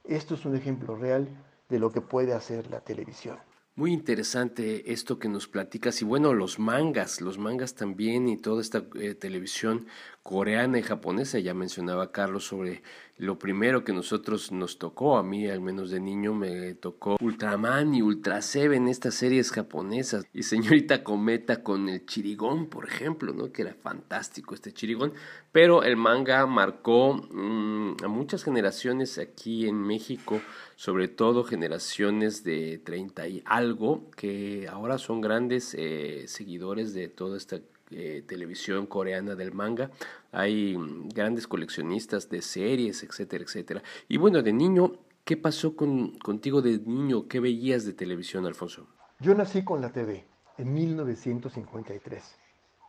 Esto 0.03 0.35
es 0.35 0.45
un 0.45 0.55
ejemplo 0.55 0.95
real 0.95 1.27
de 1.69 1.79
lo 1.79 1.91
que 1.91 2.01
puede 2.01 2.33
hacer 2.33 2.69
la 2.69 2.81
televisión. 2.81 3.37
Muy 3.75 3.93
interesante 3.93 4.91
esto 4.91 5.17
que 5.17 5.29
nos 5.29 5.47
platicas 5.47 6.01
y 6.01 6.05
bueno, 6.05 6.33
los 6.33 6.59
mangas, 6.59 7.21
los 7.21 7.37
mangas 7.37 7.73
también 7.73 8.27
y 8.27 8.35
toda 8.35 8.61
esta 8.61 8.83
eh, 8.99 9.15
televisión 9.15 9.87
coreana 10.23 10.79
y 10.79 10.83
japonesa, 10.83 11.39
ya 11.39 11.53
mencionaba 11.53 12.11
Carlos 12.11 12.45
sobre 12.45 12.83
lo 13.17 13.37
primero 13.37 13.83
que 13.83 13.93
nosotros 13.93 14.51
nos 14.51 14.79
tocó, 14.79 15.17
a 15.17 15.23
mí 15.23 15.47
al 15.47 15.61
menos 15.61 15.91
de 15.91 15.99
niño 15.99 16.33
me 16.33 16.73
tocó 16.73 17.17
Ultraman 17.21 17.93
y 17.93 18.01
Ultra 18.01 18.41
Seven, 18.41 18.87
estas 18.87 19.13
series 19.13 19.51
japonesas, 19.51 20.25
y 20.33 20.43
señorita 20.43 21.03
Cometa 21.03 21.61
con 21.61 21.87
el 21.87 22.05
chirigón, 22.05 22.67
por 22.67 22.87
ejemplo, 22.87 23.33
¿no? 23.33 23.51
que 23.51 23.61
era 23.61 23.75
fantástico 23.75 24.55
este 24.55 24.71
chirigón, 24.71 25.13
pero 25.51 25.83
el 25.83 25.97
manga 25.97 26.45
marcó 26.47 27.13
mm, 27.13 27.97
a 28.03 28.07
muchas 28.07 28.43
generaciones 28.43 29.19
aquí 29.19 29.67
en 29.67 29.79
México, 29.81 30.41
sobre 30.75 31.07
todo 31.07 31.43
generaciones 31.43 32.43
de 32.43 32.79
30 32.79 33.27
y 33.27 33.43
algo, 33.45 34.09
que 34.17 34.67
ahora 34.67 34.97
son 34.97 35.21
grandes 35.21 35.75
eh, 35.77 36.23
seguidores 36.27 36.95
de 36.95 37.07
toda 37.07 37.37
esta 37.37 37.59
eh, 37.91 38.23
televisión 38.27 38.85
coreana 38.85 39.35
del 39.35 39.53
manga. 39.53 39.91
Hay 40.31 40.77
mm, 40.77 41.09
grandes 41.09 41.47
coleccionistas 41.47 42.29
de 42.29 42.41
series, 42.41 43.03
etcétera, 43.03 43.43
etcétera. 43.43 43.83
Y 44.07 44.17
bueno, 44.17 44.41
de 44.41 44.53
niño, 44.53 44.93
¿qué 45.25 45.37
pasó 45.37 45.75
con, 45.75 46.17
contigo 46.19 46.61
de 46.61 46.79
niño? 46.79 47.27
¿Qué 47.27 47.39
veías 47.39 47.85
de 47.85 47.93
televisión, 47.93 48.45
Alfonso? 48.45 48.87
Yo 49.19 49.35
nací 49.35 49.63
con 49.63 49.81
la 49.81 49.91
TV 49.91 50.25
en 50.57 50.73
1953, 50.73 52.35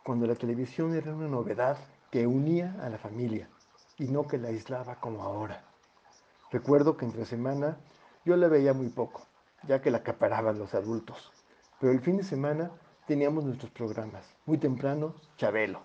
cuando 0.03 0.27
la 0.27 0.35
televisión 0.35 0.95
era 0.95 1.13
una 1.13 1.27
novedad 1.27 1.77
que 2.11 2.27
unía 2.27 2.75
a 2.81 2.89
la 2.89 2.97
familia 2.97 3.49
y 3.97 4.05
no 4.05 4.27
que 4.27 4.37
la 4.37 4.49
aislaba 4.49 4.99
como 4.99 5.23
ahora. 5.23 5.63
Recuerdo 6.51 6.97
que 6.97 7.05
entre 7.05 7.25
semana 7.25 7.77
yo 8.25 8.37
la 8.37 8.47
veía 8.47 8.73
muy 8.73 8.89
poco, 8.89 9.25
ya 9.67 9.81
que 9.81 9.91
la 9.91 9.99
acaparaban 9.99 10.59
los 10.59 10.73
adultos, 10.73 11.31
pero 11.79 11.91
el 11.91 11.99
fin 11.99 12.17
de 12.17 12.23
semana 12.23 12.71
teníamos 13.07 13.43
nuestros 13.43 13.71
programas. 13.71 14.25
Muy 14.45 14.57
temprano, 14.57 15.15
Chabelo. 15.37 15.81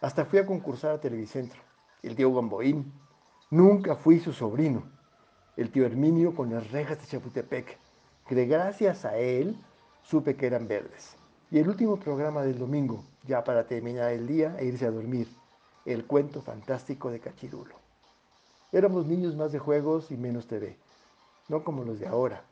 Hasta 0.00 0.24
fui 0.24 0.38
a 0.38 0.46
concursar 0.46 0.92
a 0.92 1.00
Televicentro. 1.00 1.60
El 2.02 2.16
tío 2.16 2.34
Gamboín. 2.34 2.92
Nunca 3.50 3.96
fui 3.96 4.18
su 4.18 4.32
sobrino. 4.32 4.82
El 5.56 5.70
tío 5.70 5.84
Herminio 5.84 6.34
con 6.34 6.52
las 6.52 6.70
rejas 6.70 6.98
de 7.00 7.06
Chapultepec, 7.06 7.78
que 8.26 8.46
gracias 8.46 9.04
a 9.04 9.16
él 9.18 9.56
supe 10.02 10.34
que 10.36 10.46
eran 10.46 10.66
verdes. 10.66 11.16
Y 11.50 11.58
el 11.58 11.68
último 11.68 11.98
programa 11.98 12.42
del 12.42 12.58
domingo, 12.58 13.04
ya 13.24 13.44
para 13.44 13.66
terminar 13.66 14.12
el 14.12 14.26
día 14.26 14.56
e 14.58 14.64
irse 14.64 14.86
a 14.86 14.90
dormir, 14.90 15.28
el 15.84 16.06
cuento 16.06 16.40
fantástico 16.40 17.10
de 17.10 17.20
Cachirulo. 17.20 17.74
Éramos 18.72 19.06
niños 19.06 19.36
más 19.36 19.52
de 19.52 19.58
juegos 19.58 20.10
y 20.10 20.16
menos 20.16 20.46
TV, 20.46 20.78
no 21.48 21.62
como 21.62 21.84
los 21.84 22.00
de 22.00 22.06
ahora. 22.06 22.42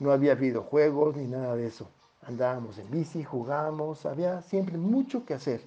No 0.00 0.10
había 0.10 0.34
videojuegos 0.34 1.16
ni 1.16 1.28
nada 1.28 1.54
de 1.54 1.68
eso. 1.68 1.88
Andábamos 2.26 2.78
en 2.78 2.90
bici, 2.90 3.22
jugábamos, 3.22 4.06
había 4.06 4.40
siempre 4.40 4.78
mucho 4.78 5.26
que 5.26 5.34
hacer. 5.34 5.60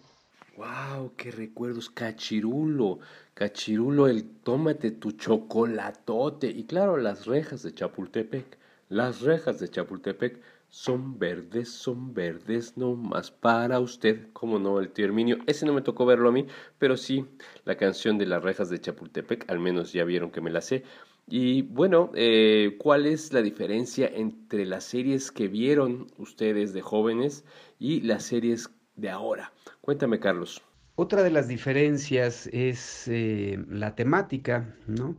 ¡Wow! 0.58 1.12
¡Qué 1.16 1.30
recuerdos! 1.30 1.92
Cachirulo, 1.92 2.98
Cachirulo, 3.36 4.08
el 4.08 4.28
tómate 4.42 4.90
tu 4.90 5.12
chocolatote. 5.12 6.48
Y 6.48 6.64
claro, 6.64 6.98
las 6.98 7.28
rejas 7.28 7.62
de 7.62 7.76
Chapultepec. 7.76 8.58
Las 8.90 9.22
rejas 9.22 9.60
de 9.60 9.70
Chapultepec 9.70 10.42
son 10.70 11.20
verdes, 11.20 11.70
son 11.70 12.16
verdes, 12.16 12.76
no 12.76 12.96
más 12.96 13.30
para 13.30 13.80
usted. 13.80 14.28
Como 14.34 14.58
no, 14.58 14.80
el 14.80 14.90
tío. 14.90 15.14
Ese 15.46 15.66
no 15.68 15.74
me 15.74 15.84
tocó 15.84 16.08
verlo 16.08 16.30
a 16.30 16.32
mí, 16.32 16.48
pero 16.80 16.98
sí, 16.98 17.28
la 17.66 17.78
canción 17.78 18.18
de 18.18 18.26
las 18.26 18.42
rejas 18.42 18.72
de 18.72 18.82
Chapultepec, 18.82 19.48
al 19.52 19.60
menos 19.60 19.94
ya 19.94 20.06
vieron 20.06 20.32
que 20.32 20.42
me 20.42 20.50
la 20.50 20.62
sé. 20.62 20.84
Y 21.30 21.64
bueno, 21.64 22.10
eh, 22.16 22.78
¿cuál 22.80 23.06
es 23.06 23.34
la 23.34 23.42
diferencia 23.42 24.08
entre 24.08 24.66
las 24.66 24.86
series 24.86 25.30
que 25.30 25.50
vieron 25.50 26.08
ustedes 26.18 26.74
de 26.74 26.82
jóvenes 26.82 27.44
y 27.78 28.00
las 28.02 28.24
series 28.24 28.70
de 28.96 29.10
ahora? 29.10 29.52
Cuéntame, 29.82 30.20
Carlos. 30.22 30.62
Otra 30.96 31.24
de 31.24 31.30
las 31.30 31.50
diferencias 31.50 32.48
es 32.54 33.08
eh, 33.10 33.64
la 33.70 33.94
temática, 33.94 34.74
¿no? 34.88 35.16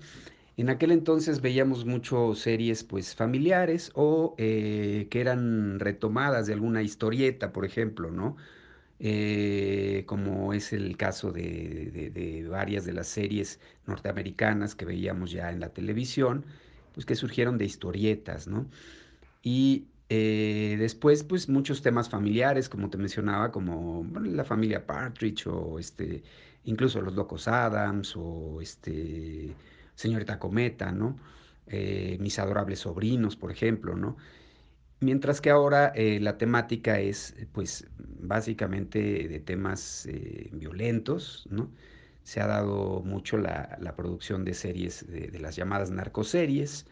En 0.56 0.70
aquel 0.70 0.90
entonces 0.90 1.40
veíamos 1.40 1.84
mucho 1.84 2.34
series 2.34 2.82
pues 2.82 3.14
familiares 3.14 3.92
o 3.94 4.34
eh, 4.38 5.06
que 5.10 5.20
eran 5.20 5.78
retomadas 5.78 6.46
de 6.46 6.54
alguna 6.54 6.82
historieta, 6.82 7.52
por 7.52 7.64
ejemplo, 7.64 8.10
¿no? 8.10 8.36
Eh, 9.00 10.02
como 10.06 10.52
es 10.52 10.72
el 10.72 10.96
caso 10.96 11.30
de, 11.30 12.46
varias 12.50 12.84
de 12.84 12.92
las 12.92 13.06
series 13.06 13.60
norteamericanas 13.86 14.74
que 14.74 14.84
veíamos 14.84 15.30
ya 15.30 15.50
en 15.50 15.60
la 15.60 15.68
televisión, 15.68 16.44
pues 16.94 17.06
que 17.06 17.14
surgieron 17.14 17.58
de 17.58 17.64
historietas, 17.64 18.48
¿no? 18.48 18.66
Y 19.42 19.86
eh, 20.08 20.76
después, 20.78 21.22
pues 21.22 21.48
muchos 21.48 21.82
temas 21.82 22.08
familiares, 22.08 22.68
como 22.68 22.90
te 22.90 22.98
mencionaba, 22.98 23.52
como 23.52 24.04
la 24.22 24.44
familia 24.44 24.84
Partridge 24.86 25.46
o 25.46 25.78
este, 25.78 26.24
incluso 26.64 27.00
los 27.00 27.14
Locos 27.14 27.46
Adams 27.46 28.14
o 28.16 28.60
este, 28.60 29.54
Señorita 29.94 30.38
Cometa, 30.38 30.90
¿no? 30.92 31.16
Eh, 31.66 32.16
mis 32.20 32.38
adorables 32.38 32.80
sobrinos, 32.80 33.36
por 33.36 33.52
ejemplo, 33.52 33.94
¿no? 33.94 34.16
Mientras 35.00 35.40
que 35.40 35.50
ahora 35.50 35.92
eh, 35.94 36.18
la 36.20 36.38
temática 36.38 36.98
es, 36.98 37.34
pues, 37.52 37.86
básicamente 37.98 39.28
de 39.28 39.38
temas 39.40 40.06
eh, 40.06 40.50
violentos, 40.52 41.46
¿no? 41.50 41.70
Se 42.24 42.40
ha 42.40 42.46
dado 42.48 43.02
mucho 43.04 43.38
la, 43.38 43.78
producción 43.96 44.44
de 44.44 44.54
series, 44.54 45.06
de, 45.06 45.38
las 45.38 45.54
llamadas 45.56 45.90
narcoseries, 45.90 46.86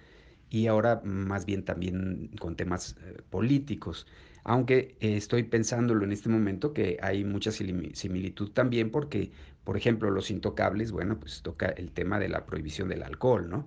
y 0.50 0.68
ahora 0.68 1.00
más 1.04 1.46
bien 1.46 1.64
también 1.64 2.30
con 2.38 2.54
temas 2.56 2.96
eh, 3.04 3.22
políticos. 3.28 4.06
Aunque 4.44 4.96
estoy 5.00 5.42
pensándolo 5.42 6.04
en 6.04 6.12
este 6.12 6.28
momento 6.28 6.72
que 6.72 6.98
hay 7.02 7.24
mucha 7.24 7.50
similitud 7.50 8.50
también 8.52 8.90
porque, 8.90 9.32
por 9.64 9.76
ejemplo, 9.76 10.10
Los 10.10 10.30
Intocables, 10.30 10.92
bueno, 10.92 11.18
pues 11.18 11.42
toca 11.42 11.66
el 11.70 11.90
tema 11.90 12.20
de 12.20 12.28
la 12.28 12.46
prohibición 12.46 12.88
del 12.88 13.02
alcohol, 13.02 13.50
¿no? 13.50 13.66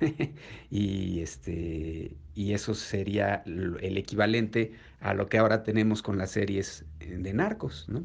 y, 0.70 1.20
este, 1.20 2.16
y 2.34 2.52
eso 2.52 2.74
sería 2.74 3.42
el 3.46 3.96
equivalente 3.96 4.72
a 5.00 5.14
lo 5.14 5.28
que 5.28 5.38
ahora 5.38 5.62
tenemos 5.62 6.02
con 6.02 6.18
las 6.18 6.30
series 6.30 6.84
eh, 7.00 7.16
de 7.18 7.32
narcos, 7.32 7.88
¿no? 7.88 8.04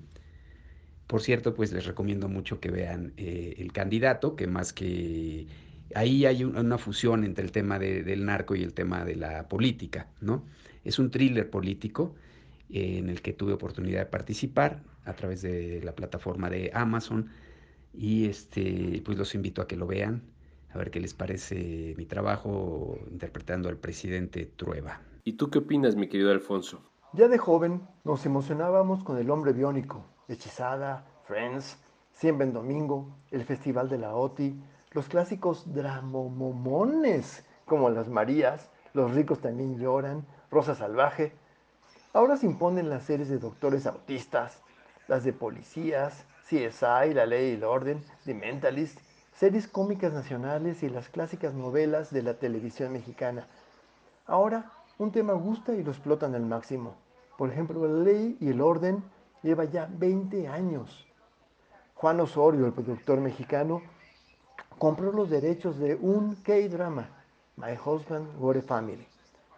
Por 1.07 1.21
cierto, 1.21 1.53
pues 1.53 1.71
les 1.71 1.85
recomiendo 1.85 2.27
mucho 2.27 2.59
que 2.59 2.69
vean 2.69 3.13
eh, 3.17 3.55
El 3.59 3.71
Candidato, 3.71 4.35
que 4.35 4.47
más 4.47 4.73
que... 4.73 5.47
Ahí 5.95 6.25
hay 6.25 6.43
una 6.43 6.77
fusión 6.77 7.23
entre 7.23 7.45
el 7.45 7.53
tema 7.53 7.79
del 7.79 8.25
narco 8.25 8.55
y 8.55 8.63
el 8.63 8.73
tema 8.73 9.05
de 9.05 9.15
la 9.15 9.47
política, 9.47 10.09
¿no? 10.19 10.45
Es 10.83 10.99
un 10.99 11.09
thriller 11.11 11.49
político 11.49 12.13
eh, 12.69 12.97
en 12.97 13.09
el 13.09 13.21
que 13.21 13.31
tuve 13.31 13.53
oportunidad 13.53 13.99
de 13.99 14.05
participar 14.07 14.83
a 15.05 15.13
través 15.13 15.41
de 15.41 15.81
la 15.83 15.95
plataforma 15.95 16.49
de 16.49 16.71
Amazon 16.73 17.29
y 17.93 18.25
este, 18.25 19.01
pues 19.05 19.17
los 19.17 19.33
invito 19.33 19.61
a 19.61 19.67
que 19.67 19.77
lo 19.77 19.87
vean 19.87 20.23
a 20.77 20.79
ver 20.79 20.91
qué 20.91 20.99
les 20.99 21.15
parece 21.15 21.95
mi 21.97 22.05
trabajo 22.05 22.99
interpretando 23.09 23.67
al 23.67 23.77
presidente 23.77 24.45
Trueba. 24.45 25.01
¿Y 25.23 25.33
tú 25.33 25.49
qué 25.49 25.57
opinas, 25.57 25.95
mi 25.95 26.07
querido 26.07 26.31
Alfonso? 26.31 26.81
Ya 27.13 27.27
de 27.27 27.39
joven 27.39 27.81
nos 28.03 28.25
emocionábamos 28.27 29.03
con 29.03 29.17
el 29.17 29.31
hombre 29.31 29.53
biónico, 29.53 30.05
Hechizada, 30.27 31.05
Friends, 31.25 31.77
Siempre 32.11 32.45
en 32.45 32.53
Domingo, 32.53 33.15
el 33.31 33.43
Festival 33.43 33.89
de 33.89 33.97
la 33.97 34.15
OTI, 34.15 34.59
los 34.91 35.07
clásicos 35.07 35.73
dramomomones 35.73 37.43
como 37.65 37.89
Las 37.89 38.07
Marías, 38.07 38.69
Los 38.93 39.13
ricos 39.13 39.39
también 39.39 39.79
lloran, 39.79 40.25
Rosa 40.51 40.75
Salvaje. 40.75 41.33
Ahora 42.13 42.37
se 42.37 42.45
imponen 42.45 42.89
las 42.89 43.03
series 43.03 43.29
de 43.29 43.39
doctores 43.39 43.85
autistas, 43.85 44.61
las 45.07 45.23
de 45.23 45.33
policías, 45.33 46.25
CSI, 46.49 47.13
La 47.13 47.25
Ley 47.25 47.51
y 47.51 47.55
el 47.55 47.63
Orden, 47.63 48.03
The 48.25 48.33
Mentalist, 48.33 48.99
series 49.39 49.67
cómicas 49.67 50.13
nacionales 50.13 50.82
y 50.82 50.89
las 50.89 51.10
clásicas 51.10 51.54
novelas 51.54 52.12
de 52.12 52.23
la 52.23 52.34
televisión 52.34 52.91
mexicana. 52.91 53.45
Ahora 54.26 54.71
un 54.97 55.12
tema 55.12 55.34
gusta 55.34 55.76
y 55.76 55.84
lo 55.84 55.91
explotan 55.91 56.34
al 56.34 56.41
máximo. 56.43 56.95
Por 57.38 57.52
ejemplo, 57.52 57.88
La 57.88 58.04
Ley 58.04 58.36
y 58.41 58.50
el 58.50 58.62
Orden 58.62 59.04
lleva 59.43 59.65
ya 59.65 59.88
20 59.91 60.47
años. 60.47 61.06
Juan 61.93 62.19
Osorio, 62.19 62.65
el 62.65 62.73
productor 62.73 63.19
mexicano, 63.19 63.84
compró 64.80 65.12
los 65.12 65.30
derechos 65.30 65.78
de 65.78 65.93
un 65.93 66.36
K-drama, 66.38 67.08
My 67.58 67.78
Husband 67.86 68.39
Got 68.39 68.58
a 68.58 68.62
Family, 68.63 69.08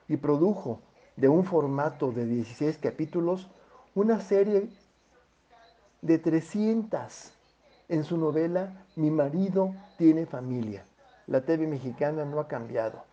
y 0.09 0.17
produjo 0.17 0.81
de 1.15 1.29
un 1.29 1.45
formato 1.45 2.11
de 2.11 2.25
16 2.25 2.77
capítulos 2.79 3.49
una 3.95 4.19
serie 4.19 4.69
de 6.01 6.17
300 6.17 7.38
en 7.89 8.03
su 8.03 8.17
novela 8.17 8.85
Mi 8.95 9.09
marido 9.09 9.73
tiene 9.97 10.25
familia. 10.25 10.85
La 11.27 11.41
TV 11.41 11.67
mexicana 11.67 12.23
no 12.23 12.39
ha 12.39 12.47
cambiado. 12.47 13.03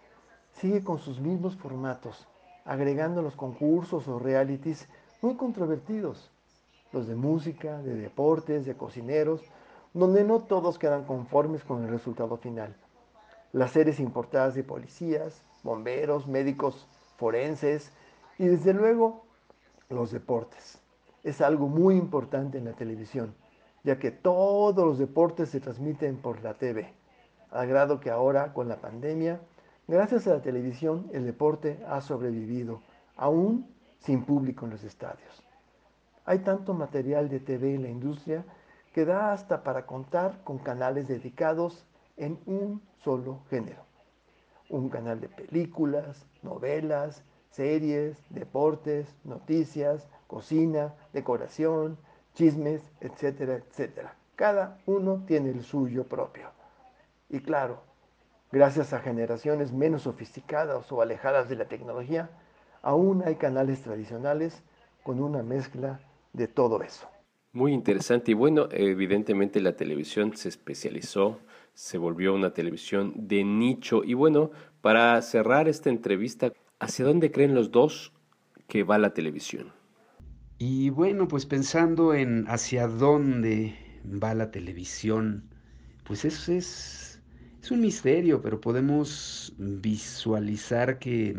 Sigue 0.53 0.85
con 0.85 0.99
sus 0.99 1.21
mismos 1.21 1.57
formatos, 1.57 2.27
agregando 2.65 3.23
los 3.23 3.35
concursos 3.35 4.07
o 4.09 4.19
realities 4.19 4.89
muy 5.23 5.35
controvertidos, 5.35 6.31
los 6.93 7.07
de 7.07 7.15
música, 7.15 7.83
de 7.83 7.95
deportes, 7.95 8.65
de 8.65 8.77
cocineros, 8.77 9.43
donde 9.93 10.25
no 10.25 10.41
todos 10.41 10.79
quedan 10.79 11.05
conformes 11.05 11.65
con 11.65 11.83
el 11.83 11.91
resultado 11.91 12.37
final. 12.37 12.75
Las 13.53 13.73
series 13.73 13.99
importadas 13.99 14.55
de 14.55 14.63
policías, 14.63 15.43
bomberos, 15.63 16.27
médicos 16.27 16.87
forenses 17.17 17.93
y 18.39 18.47
desde 18.47 18.75
luego 18.75 19.25
los 19.89 20.11
deportes. 20.11 20.79
Es 21.25 21.41
algo 21.41 21.67
muy 21.67 21.97
importante 21.97 22.59
en 22.59 22.67
la 22.67 22.73
televisión, 22.73 23.35
ya 23.87 24.01
que 24.01 24.11
todos 24.11 24.85
los 24.85 24.99
deportes 24.99 25.51
se 25.51 25.61
transmiten 25.61 26.17
por 26.17 26.43
la 26.43 26.55
TV, 26.55 26.93
al 27.53 27.69
grado 27.69 28.01
que 28.01 28.11
ahora 28.11 28.53
con 28.53 28.69
la 28.69 28.81
pandemia, 28.81 29.41
gracias 29.87 30.27
a 30.27 30.35
la 30.35 30.43
televisión, 30.43 31.09
el 31.13 31.25
deporte 31.25 31.79
ha 31.87 32.01
sobrevivido, 32.01 32.83
aún 33.15 33.73
sin 34.01 34.25
público 34.25 34.65
en 34.65 34.73
los 34.73 34.83
estadios. 34.83 35.41
Hay 36.25 36.41
tanto 36.41 36.75
material 36.75 37.29
de 37.29 37.39
TV 37.39 37.77
en 37.77 37.83
la 37.85 37.89
industria 37.89 38.45
que 38.93 39.05
da 39.05 39.33
hasta 39.33 39.63
para 39.63 39.87
contar 39.87 40.43
con 40.43 40.59
canales 40.59 41.07
dedicados 41.07 41.87
en 42.17 42.41
un 42.45 42.83
solo 43.05 43.43
género. 43.51 43.85
Un 44.69 44.89
canal 44.89 45.21
de 45.21 45.29
películas, 45.29 46.27
novelas, 46.43 47.23
series, 47.51 48.19
deportes, 48.31 49.15
noticias, 49.23 50.09
cocina, 50.27 50.93
decoración, 51.13 51.97
chismes, 52.37 52.83
etcétera, 53.01 53.57
etcétera. 53.57 54.15
Cada 54.37 54.79
uno 54.87 55.25
tiene 55.27 55.51
el 55.51 55.63
suyo 55.63 56.05
propio. 56.05 56.51
Y 57.29 57.41
claro, 57.41 57.83
gracias 58.53 58.93
a 58.93 59.01
generaciones 59.01 59.73
menos 59.73 60.03
sofisticadas 60.03 60.93
o 60.93 61.03
alejadas 61.03 61.49
de 61.49 61.57
la 61.57 61.65
tecnología, 61.65 62.31
aún 62.83 63.23
hay 63.25 63.37
canales 63.37 63.83
tradicionales 63.83 64.63
con 65.03 65.21
una 65.21 65.43
mezcla 65.43 65.99
de 66.35 66.47
todo 66.47 66.83
eso. 66.83 67.09
Muy 67.53 67.73
interesante 67.73 68.33
y 68.33 68.35
bueno, 68.35 68.69
evidentemente 68.71 69.61
la 69.61 69.77
televisión 69.77 70.37
se 70.37 70.51
especializó, 70.51 71.41
se 71.73 71.97
volvió 71.97 72.35
una 72.35 72.53
televisión 72.53 73.15
de 73.17 73.45
nicho 73.45 74.05
y 74.05 74.13
bueno, 74.13 74.51
para 74.83 75.21
cerrar 75.23 75.67
esta 75.69 75.89
entrevista, 75.89 76.53
¿hacia 76.79 77.07
dónde 77.07 77.33
creen 77.33 77.55
los 77.55 77.71
dos 77.71 78.13
que 78.69 78.83
va 78.83 78.99
la 78.99 79.15
televisión? 79.15 79.73
Y 80.59 80.91
bueno, 80.91 81.29
pues 81.29 81.47
pensando 81.47 82.15
en 82.15 82.47
hacia 82.49 82.87
dónde 82.89 83.75
va 84.05 84.35
la 84.35 84.51
televisión, 84.51 85.51
pues 86.05 86.25
eso 86.25 86.53
es, 86.53 87.23
es 87.63 87.71
un 87.71 87.81
misterio, 87.81 88.41
pero 88.43 88.61
podemos 88.61 89.55
visualizar 89.59 90.99
que, 90.99 91.37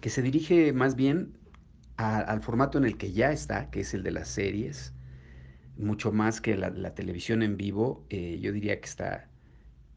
que 0.00 0.10
se 0.10 0.22
dirige 0.22 0.72
más 0.72 0.96
bien 0.96 1.38
al 1.96 2.42
formato 2.42 2.78
en 2.78 2.84
el 2.84 2.98
que 2.98 3.12
ya 3.12 3.32
está, 3.32 3.70
que 3.70 3.80
es 3.80 3.94
el 3.94 4.02
de 4.02 4.10
las 4.10 4.28
series, 4.28 4.92
mucho 5.76 6.12
más 6.12 6.40
que 6.40 6.56
la, 6.56 6.70
la 6.70 6.94
televisión 6.94 7.42
en 7.42 7.56
vivo, 7.56 8.06
eh, 8.10 8.38
yo 8.40 8.52
diría 8.52 8.80
que 8.80 8.86
está 8.86 9.30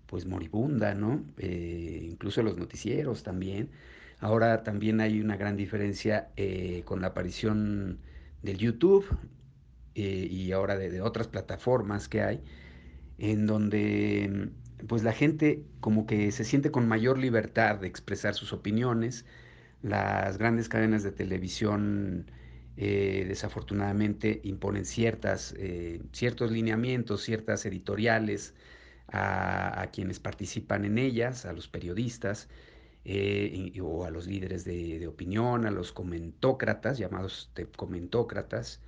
pues 0.08 0.26
moribunda, 0.26 0.96
¿no? 0.96 1.24
Eh, 1.38 2.02
incluso 2.12 2.44
los 2.44 2.58
noticieros 2.58 3.24
también. 3.24 3.72
Ahora 4.20 4.64
también 4.64 5.00
hay 5.02 5.22
una 5.22 5.38
gran 5.38 5.56
diferencia 5.56 6.30
eh, 6.36 6.84
con 6.86 7.02
la 7.02 7.08
aparición 7.08 8.00
del 8.42 8.58
YouTube 8.58 9.06
y 9.96 10.54
ahora 10.54 10.78
de, 10.78 11.02
otras 11.02 11.28
plataformas 11.28 12.08
que 12.08 12.22
hay, 12.22 12.42
en 13.18 13.48
donde 13.48 14.50
pues 14.88 15.04
la 15.04 15.12
gente 15.12 15.64
como 15.82 16.06
que 16.06 16.32
se 16.32 16.46
siente 16.46 16.72
con 16.72 16.88
mayor 16.88 17.18
libertad 17.18 17.80
de 17.80 17.88
expresar 17.88 18.34
sus 18.34 18.54
opiniones, 18.54 19.26
las 19.82 20.38
grandes 20.38 20.70
cadenas 20.70 21.04
de 21.04 21.12
televisión 21.12 22.32
eh, 22.78 23.26
desafortunadamente 23.28 24.40
imponen 24.44 24.86
ciertas, 24.86 25.54
eh, 25.58 26.02
ciertos 26.14 26.52
lineamientos, 26.52 27.22
ciertas 27.24 27.66
editoriales 27.66 28.54
a, 29.12 29.90
quienes 29.92 30.20
participan 30.20 30.86
en 30.86 30.98
ellas, 30.98 31.46
a 31.46 31.52
los 31.52 31.68
periodistas 31.68 32.48
eh, 33.12 33.82
o 33.82 34.06
a 34.06 34.12
los 34.12 34.28
líderes 34.28 34.66
de, 34.66 35.08
opinión, 35.08 35.66
a 35.66 35.72
los 35.72 35.92
comentócratas, 35.92 37.00
llamados 37.00 37.52
comentócratas, 37.76 38.82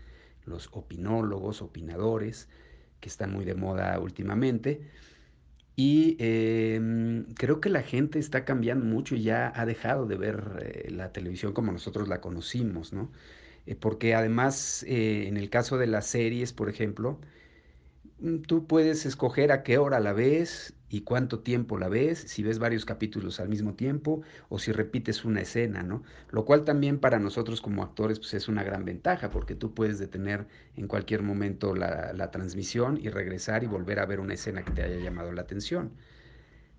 los 0.45 0.69
opinólogos, 0.73 1.63
opinadores, 1.63 2.47
que 2.99 3.09
están 3.09 3.33
muy 3.33 3.45
de 3.45 3.55
moda 3.55 3.99
últimamente. 3.99 4.81
Y 5.75 6.17
eh, 6.19 7.25
creo 7.35 7.59
que 7.61 7.69
la 7.69 7.81
gente 7.81 8.19
está 8.19 8.45
cambiando 8.45 8.85
mucho 8.85 9.15
y 9.15 9.23
ya 9.23 9.51
ha 9.55 9.65
dejado 9.65 10.05
de 10.05 10.17
ver 10.17 10.59
eh, 10.61 10.91
la 10.91 11.11
televisión 11.11 11.53
como 11.53 11.71
nosotros 11.71 12.07
la 12.07 12.21
conocimos, 12.21 12.93
¿no? 12.93 13.11
Eh, 13.65 13.75
porque 13.75 14.13
además, 14.13 14.83
en 14.87 15.37
el 15.37 15.49
caso 15.49 15.79
de 15.79 15.87
las 15.87 16.05
series, 16.05 16.53
por 16.53 16.69
ejemplo, 16.69 17.19
tú 18.47 18.67
puedes 18.67 19.05
escoger 19.05 19.51
a 19.51 19.63
qué 19.63 19.77
hora 19.77 19.99
la 19.99 20.13
ves 20.13 20.73
y 20.89 21.01
cuánto 21.01 21.39
tiempo 21.39 21.77
la 21.77 21.87
ves, 21.87 22.19
si 22.19 22.43
ves 22.43 22.59
varios 22.59 22.85
capítulos 22.85 23.39
al 23.39 23.49
mismo 23.49 23.75
tiempo 23.75 24.21
o 24.49 24.59
si 24.59 24.71
repites 24.71 25.25
una 25.25 25.41
escena, 25.41 25.83
¿no? 25.83 26.03
Lo 26.29 26.45
cual 26.45 26.65
también 26.65 26.99
para 26.99 27.19
nosotros 27.19 27.61
como 27.61 27.83
actores 27.83 28.19
pues 28.19 28.33
es 28.33 28.47
una 28.47 28.63
gran 28.63 28.85
ventaja 28.85 29.31
porque 29.31 29.55
tú 29.55 29.73
puedes 29.73 29.99
detener 29.99 30.47
en 30.75 30.87
cualquier 30.87 31.23
momento 31.23 31.75
la, 31.75 32.13
la 32.13 32.31
transmisión 32.31 32.99
y 33.01 33.09
regresar 33.09 33.63
y 33.63 33.67
volver 33.67 33.99
a 33.99 34.05
ver 34.05 34.19
una 34.19 34.33
escena 34.33 34.63
que 34.63 34.71
te 34.71 34.83
haya 34.83 34.97
llamado 34.97 35.31
la 35.31 35.41
atención. 35.41 35.91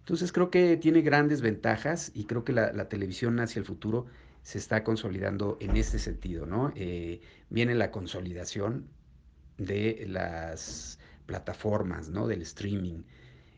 Entonces 0.01 0.33
creo 0.33 0.51
que 0.51 0.77
tiene 0.77 1.03
grandes 1.03 1.41
ventajas 1.41 2.11
y 2.15 2.25
creo 2.25 2.45
que 2.45 2.53
la, 2.53 2.73
la 2.73 2.89
televisión 2.89 3.41
hacia 3.41 3.61
el 3.61 3.67
futuro 3.67 4.07
se 4.43 4.59
está 4.59 4.85
consolidando 4.85 5.57
en 5.61 5.77
este 5.77 5.99
sentido, 5.99 6.47
¿no? 6.47 6.73
Eh, 6.77 7.21
viene 7.49 7.75
la 7.75 7.91
consolidación 7.91 8.89
de 9.59 10.05
las 10.09 10.99
plataformas, 11.27 12.09
¿no? 12.09 12.27
Del 12.27 12.43
streaming. 12.43 13.03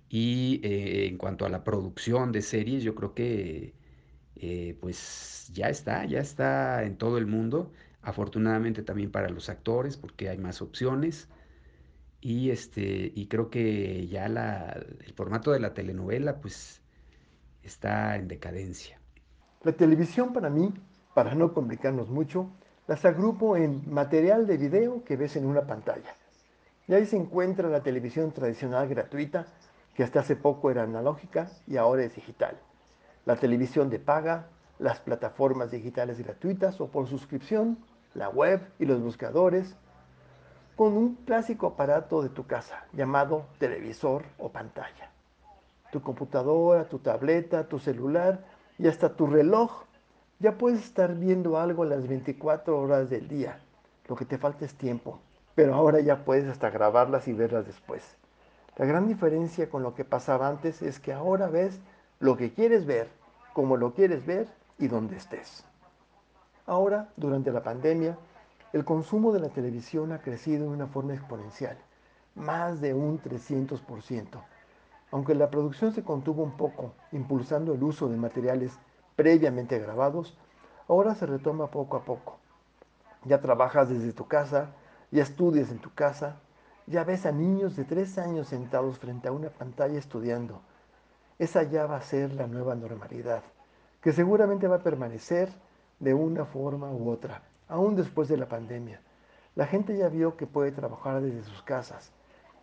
Y 0.09 0.61
eh, 0.63 1.07
en 1.07 1.19
cuanto 1.19 1.45
a 1.45 1.49
la 1.49 1.65
producción 1.65 2.33
de 2.33 2.43
series, 2.43 2.83
yo 2.83 2.95
creo 2.95 3.15
que 3.15 3.75
eh, 4.37 4.77
pues 4.81 5.51
ya 5.53 5.69
está, 5.69 6.05
ya 6.05 6.21
está 6.21 6.85
en 6.85 6.97
todo 6.97 7.19
el 7.19 7.27
mundo. 7.27 7.73
Afortunadamente 8.03 8.83
también 8.83 9.11
para 9.11 9.29
los 9.31 9.49
actores, 9.49 9.97
porque 9.97 10.29
hay 10.29 10.39
más 10.39 10.63
opciones. 10.63 11.29
Y, 12.21 12.51
este, 12.51 13.13
y 13.15 13.27
creo 13.27 13.51
que 13.51 14.07
ya 14.07 14.29
la, 14.29 14.81
el 15.05 15.13
formato 15.15 15.53
de 15.53 15.61
la 15.61 15.75
telenovela 15.75 16.41
pues 16.41 16.81
está 17.63 18.17
en 18.17 18.29
decadencia. 18.29 19.01
La 19.63 19.73
televisión 19.73 20.33
para 20.33 20.51
mí, 20.51 20.73
para 21.15 21.35
no 21.35 21.53
complicarnos 21.53 22.09
mucho, 22.11 22.51
las 22.87 23.05
agrupo 23.05 23.57
en 23.57 23.91
material 23.91 24.47
de 24.47 24.59
video 24.59 25.05
que 25.05 25.17
ves 25.17 25.37
en 25.37 25.47
una 25.47 25.67
pantalla. 25.67 26.15
Y 26.87 26.95
ahí 26.95 27.07
se 27.07 27.17
encuentra 27.17 27.69
la 27.69 27.83
televisión 27.83 28.33
tradicional 28.33 28.89
gratuita, 28.89 29.47
que 29.95 30.03
hasta 30.03 30.21
hace 30.21 30.37
poco 30.37 30.71
era 30.71 30.83
analógica 30.83 31.49
y 31.67 31.77
ahora 31.77 32.05
es 32.05 32.15
digital. 32.15 32.59
La 33.25 33.37
televisión 33.37 33.89
de 33.89 33.99
paga, 33.99 34.49
las 34.79 35.01
plataformas 35.01 35.71
digitales 35.71 36.19
gratuitas 36.19 36.81
o 36.81 36.89
por 36.89 37.09
suscripción, 37.09 37.79
la 38.13 38.29
web 38.29 38.61
y 38.79 38.85
los 38.85 39.01
buscadores, 39.01 39.77
con 40.77 40.97
un 40.97 41.15
clásico 41.15 41.69
aparato 41.69 42.23
de 42.23 42.29
tu 42.29 42.47
casa 42.47 42.85
llamado 42.93 43.47
televisor 43.59 44.25
o 44.39 44.51
pantalla. 44.51 45.11
Tu 45.91 46.03
computadora, 46.03 46.89
tu 46.89 46.99
tableta, 46.99 47.69
tu 47.69 47.79
celular 47.79 48.45
y 48.79 48.89
hasta 48.89 49.15
tu 49.15 49.27
reloj. 49.27 49.85
Ya 50.41 50.59
puedes 50.59 50.81
estar 50.81 51.15
viendo 51.15 51.59
algo 51.59 51.85
a 51.85 51.87
las 51.87 52.09
24 52.09 52.79
horas 52.79 53.09
del 53.09 53.29
día. 53.29 53.61
Lo 54.09 54.17
que 54.17 54.25
te 54.25 54.37
falta 54.37 54.65
es 54.65 54.75
tiempo. 54.75 55.21
Pero 55.55 55.75
ahora 55.75 56.01
ya 56.01 56.25
puedes 56.25 56.49
hasta 56.49 56.71
grabarlas 56.71 57.29
y 57.29 57.33
verlas 57.33 57.67
después. 57.67 58.03
La 58.77 58.87
gran 58.87 59.07
diferencia 59.07 59.71
con 59.71 59.83
lo 59.83 59.95
que 59.95 60.05
pasaba 60.05 60.49
antes 60.49 60.83
es 60.83 60.99
que 60.99 61.13
ahora 61.13 61.47
ves 61.47 61.79
lo 62.19 62.37
que 62.37 62.53
quieres 62.53 62.87
ver, 62.87 63.09
como 63.53 63.77
lo 63.77 63.95
quieres 63.95 64.27
ver 64.27 64.49
y 64.79 64.89
donde 64.89 65.17
estés. 65.17 65.65
Ahora, 66.67 67.09
durante 67.17 67.53
la 67.53 67.63
pandemia, 67.63 68.17
el 68.73 68.85
consumo 68.85 69.33
de 69.33 69.39
la 69.39 69.51
televisión 69.51 70.11
ha 70.13 70.23
crecido 70.23 70.65
de 70.65 70.75
una 70.75 70.89
forma 70.89 71.15
exponencial, 71.15 71.77
más 72.35 72.81
de 72.81 72.95
un 72.95 73.23
300%. 73.23 74.27
Aunque 75.13 75.35
la 75.37 75.51
producción 75.51 75.93
se 75.93 76.03
contuvo 76.03 76.43
un 76.43 76.57
poco, 76.57 76.93
impulsando 77.13 77.75
el 77.75 77.83
uso 77.85 78.09
de 78.09 78.17
materiales 78.17 78.73
previamente 79.15 79.79
grabados, 79.79 80.37
ahora 80.89 81.15
se 81.15 81.27
retoma 81.27 81.71
poco 81.71 81.97
a 81.97 82.05
poco. 82.05 82.39
Ya 83.25 83.41
trabajas 83.41 83.89
desde 83.89 84.13
tu 84.13 84.27
casa, 84.27 84.71
ya 85.15 85.23
estudias 85.23 85.71
en 85.71 85.79
tu 85.79 85.95
casa, 85.95 86.41
ya 86.89 87.05
ves 87.05 87.25
a 87.25 87.31
niños 87.31 87.77
de 87.77 87.85
tres 87.85 88.19
años 88.19 88.49
sentados 88.49 88.99
frente 88.99 89.29
a 89.29 89.33
una 89.33 89.49
pantalla 89.49 89.97
estudiando. 89.97 90.61
Esa 91.39 91.63
ya 91.63 91.87
va 91.87 91.99
a 91.99 92.03
ser 92.03 92.33
la 92.33 92.49
nueva 92.49 92.75
normalidad, 92.75 93.45
que 94.01 94.13
seguramente 94.13 94.67
va 94.67 94.77
a 94.77 94.83
permanecer 94.83 95.51
de 96.01 96.15
una 96.15 96.45
forma 96.45 96.91
u 96.91 97.09
otra, 97.11 97.43
aún 97.69 97.95
después 97.95 98.27
de 98.27 98.39
la 98.39 98.49
pandemia. 98.49 99.01
La 99.55 99.67
gente 99.67 99.97
ya 99.97 100.09
vio 100.09 100.37
que 100.37 100.49
puede 100.49 100.73
trabajar 100.73 101.23
desde 101.23 101.45
sus 101.45 101.63
casas. 101.63 102.11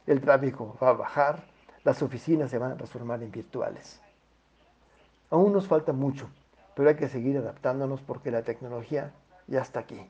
El 0.06 0.20
tráfico 0.20 0.76
va 0.84 0.90
a 0.90 0.94
bajar, 0.94 1.46
las 1.86 2.02
oficinas 2.02 2.52
se 2.52 2.58
van 2.58 2.74
a 2.74 2.76
transformar 2.76 3.24
en 3.24 3.32
virtuales. 3.32 4.02
Aún 5.30 5.54
nos 5.54 5.70
falta 5.70 5.94
mucho, 5.94 6.30
pero 6.76 6.90
hay 6.90 6.96
que 6.96 7.08
seguir 7.08 7.38
adaptándonos 7.38 8.02
porque 8.02 8.30
la 8.30 8.44
tecnología 8.44 9.14
ya 9.48 9.62
está 9.62 9.80
aquí. 9.80 10.06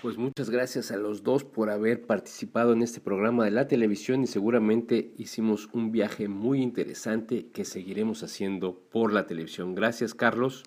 Pues 0.00 0.16
muchas 0.16 0.48
gracias 0.48 0.92
a 0.92 0.96
los 0.96 1.24
dos 1.24 1.42
por 1.42 1.70
haber 1.70 2.06
participado 2.06 2.72
en 2.72 2.82
este 2.82 3.00
programa 3.00 3.44
de 3.44 3.50
la 3.50 3.66
televisión 3.66 4.22
y 4.22 4.28
seguramente 4.28 5.12
hicimos 5.16 5.68
un 5.72 5.90
viaje 5.90 6.28
muy 6.28 6.62
interesante 6.62 7.48
que 7.48 7.64
seguiremos 7.64 8.22
haciendo 8.22 8.78
por 8.92 9.12
la 9.12 9.26
televisión. 9.26 9.74
Gracias 9.74 10.14
Carlos. 10.14 10.62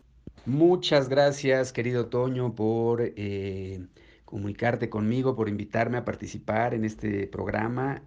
Muchas 0.46 1.08
gracias 1.08 1.72
querido 1.72 2.08
Toño 2.08 2.56
por 2.56 3.02
eh, 3.02 3.88
comunicarte 4.26 4.89
conmigo, 4.89 5.34
por 5.34 5.48
invitarme 5.48 5.98
a 5.98 6.04
participar 6.04 6.74
en 6.74 6.84
este 6.84 7.26
programa. 7.28 8.04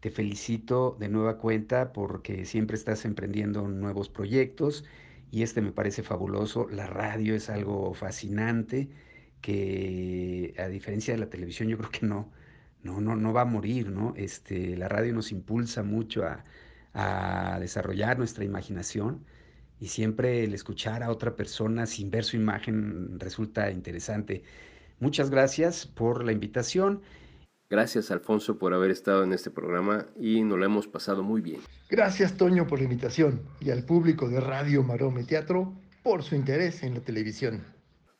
Te 0.00 0.10
felicito 0.10 0.98
de 1.00 1.08
nueva 1.08 1.38
cuenta 1.38 1.94
porque 1.94 2.44
siempre 2.44 2.76
estás 2.76 3.06
emprendiendo 3.06 3.66
nuevos 3.68 4.10
proyectos 4.10 4.84
y 5.30 5.44
este 5.44 5.62
me 5.62 5.72
parece 5.72 6.02
fabuloso. 6.02 6.68
La 6.68 6.86
radio 6.86 7.34
es 7.34 7.48
algo 7.48 7.94
fascinante 7.94 8.90
que 9.40 10.54
a 10.58 10.68
diferencia 10.68 11.14
de 11.14 11.20
la 11.20 11.30
televisión 11.30 11.68
yo 11.68 11.78
creo 11.78 11.90
que 11.90 12.06
no, 12.06 12.32
no, 12.82 13.00
no, 13.00 13.16
no 13.16 13.32
va 13.32 13.42
a 13.42 13.44
morir, 13.44 13.90
¿no? 13.90 14.14
Este, 14.16 14.76
la 14.76 14.88
radio 14.88 15.12
nos 15.12 15.32
impulsa 15.32 15.82
mucho 15.82 16.24
a, 16.24 16.44
a 16.94 17.58
desarrollar 17.60 18.18
nuestra 18.18 18.44
imaginación 18.44 19.24
y 19.80 19.88
siempre 19.88 20.44
el 20.44 20.54
escuchar 20.54 21.02
a 21.02 21.10
otra 21.10 21.36
persona 21.36 21.86
sin 21.86 22.10
ver 22.10 22.24
su 22.24 22.36
imagen 22.36 23.18
resulta 23.20 23.70
interesante. 23.70 24.42
Muchas 25.00 25.30
gracias 25.30 25.86
por 25.86 26.24
la 26.24 26.32
invitación. 26.32 27.02
Gracias 27.70 28.10
Alfonso 28.10 28.58
por 28.58 28.72
haber 28.72 28.90
estado 28.90 29.22
en 29.22 29.32
este 29.32 29.50
programa 29.50 30.06
y 30.18 30.42
nos 30.42 30.58
lo 30.58 30.64
hemos 30.64 30.88
pasado 30.88 31.22
muy 31.22 31.40
bien. 31.40 31.60
Gracias 31.90 32.36
Toño 32.36 32.66
por 32.66 32.78
la 32.78 32.84
invitación 32.84 33.42
y 33.60 33.70
al 33.70 33.84
público 33.84 34.28
de 34.28 34.40
Radio 34.40 34.82
Marome 34.82 35.24
Teatro 35.24 35.74
por 36.02 36.22
su 36.22 36.34
interés 36.34 36.82
en 36.82 36.94
la 36.94 37.00
televisión. 37.00 37.77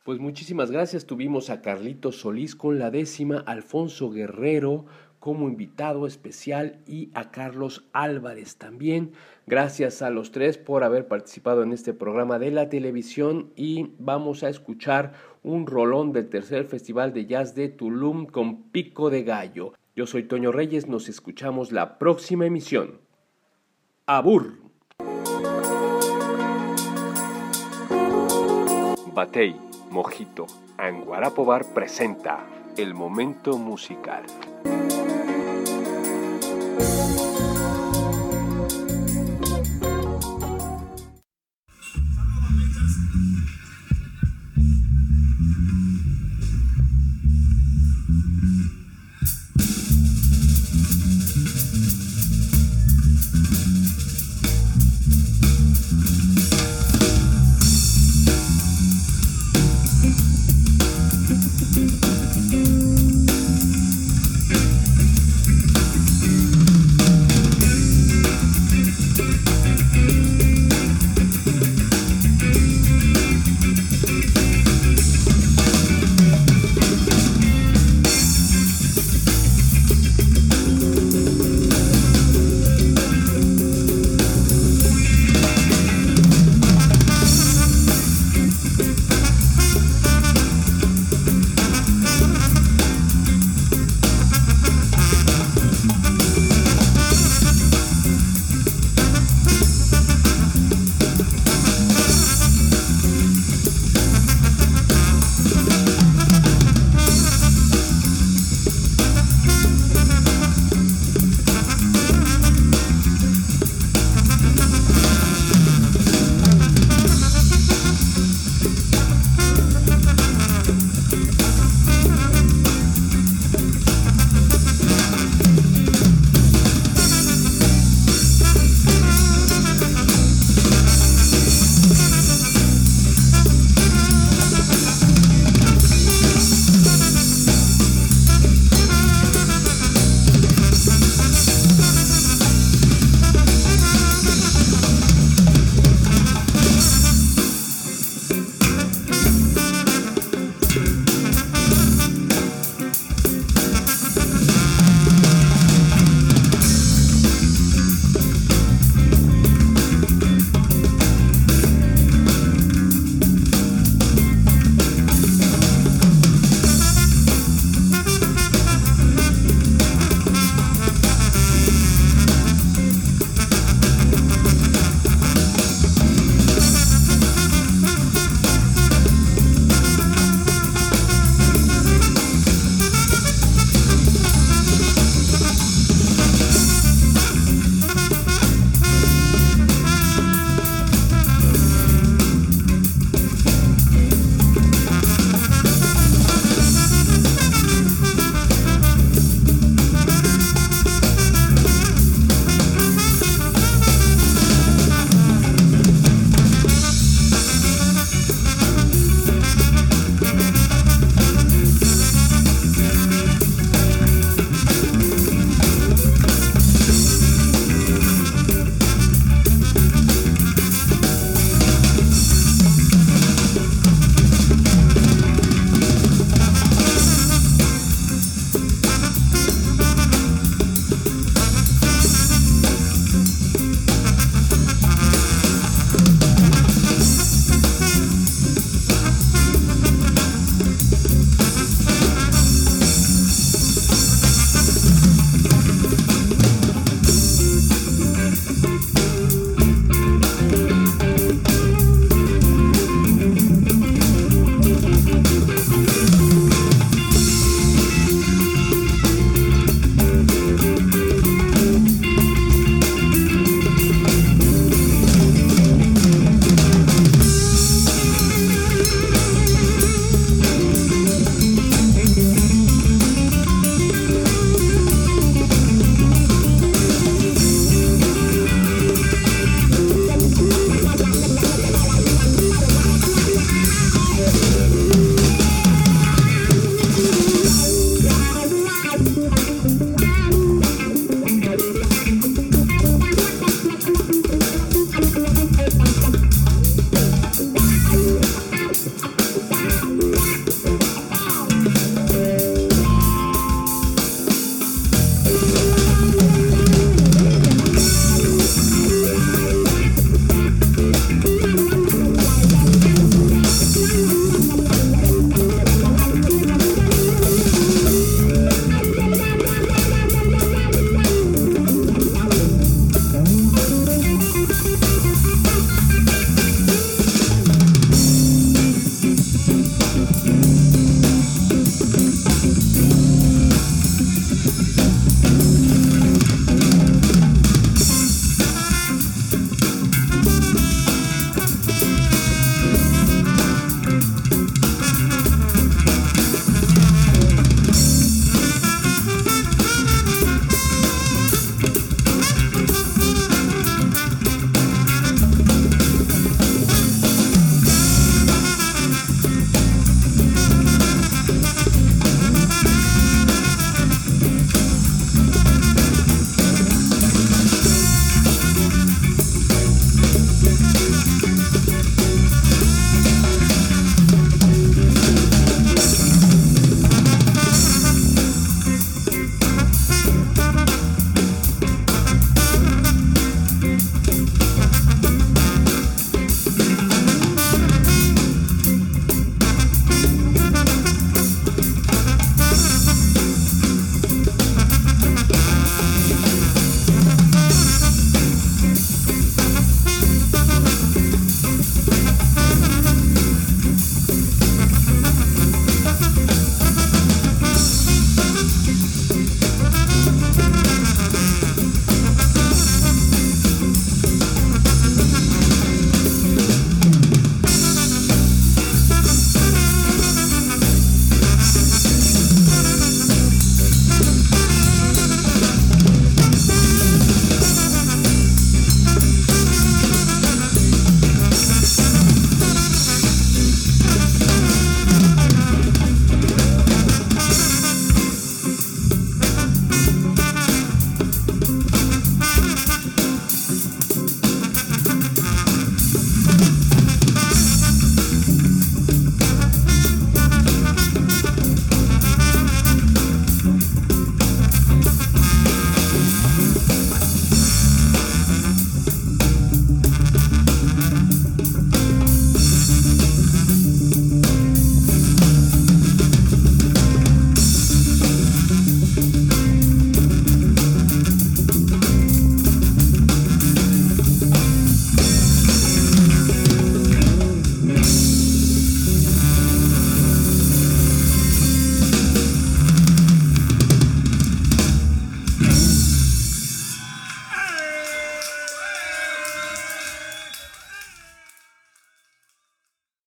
Pues 0.09 0.21
muchísimas 0.21 0.71
gracias. 0.71 1.05
Tuvimos 1.05 1.51
a 1.51 1.61
Carlitos 1.61 2.21
Solís 2.21 2.57
con 2.57 2.79
la 2.79 2.91
décima, 2.91 3.45
Alfonso 3.45 4.09
Guerrero 4.09 4.87
como 5.19 5.51
invitado 5.51 6.07
especial 6.07 6.79
y 6.87 7.11
a 7.13 7.31
Carlos 7.31 7.85
Álvarez 7.93 8.57
también. 8.57 9.13
Gracias 9.47 10.01
a 10.01 10.09
los 10.09 10.33
tres 10.33 10.57
por 10.57 10.83
haber 10.83 11.09
participado 11.09 11.63
en 11.63 11.75
este 11.75 11.93
programa 11.93 12.39
de 12.39 12.51
la 12.51 12.71
televisión 12.71 13.53
y 13.55 13.91
vamos 13.99 14.45
a 14.45 14.49
escuchar 14.49 15.13
un 15.43 15.67
rolón 15.67 16.13
del 16.13 16.31
tercer 16.31 16.65
Festival 16.65 17.13
de 17.13 17.27
Jazz 17.27 17.55
de 17.55 17.69
Tulum 17.69 18.25
con 18.25 18.71
Pico 18.71 19.11
de 19.11 19.25
Gallo. 19.25 19.75
Yo 19.95 20.07
soy 20.07 20.23
Toño 20.23 20.53
Reyes, 20.53 20.89
nos 20.89 21.11
escuchamos 21.11 21.71
la 21.71 21.99
próxima 21.99 22.47
emisión. 22.47 23.03
Abur. 24.07 24.55
Batey, 29.13 29.68
Mojito 29.91 30.47
Anguarapo 30.77 31.45
Bar 31.45 31.65
presenta 31.73 32.47
El 32.77 32.95
Momento 32.95 33.57
Musical. 33.57 34.25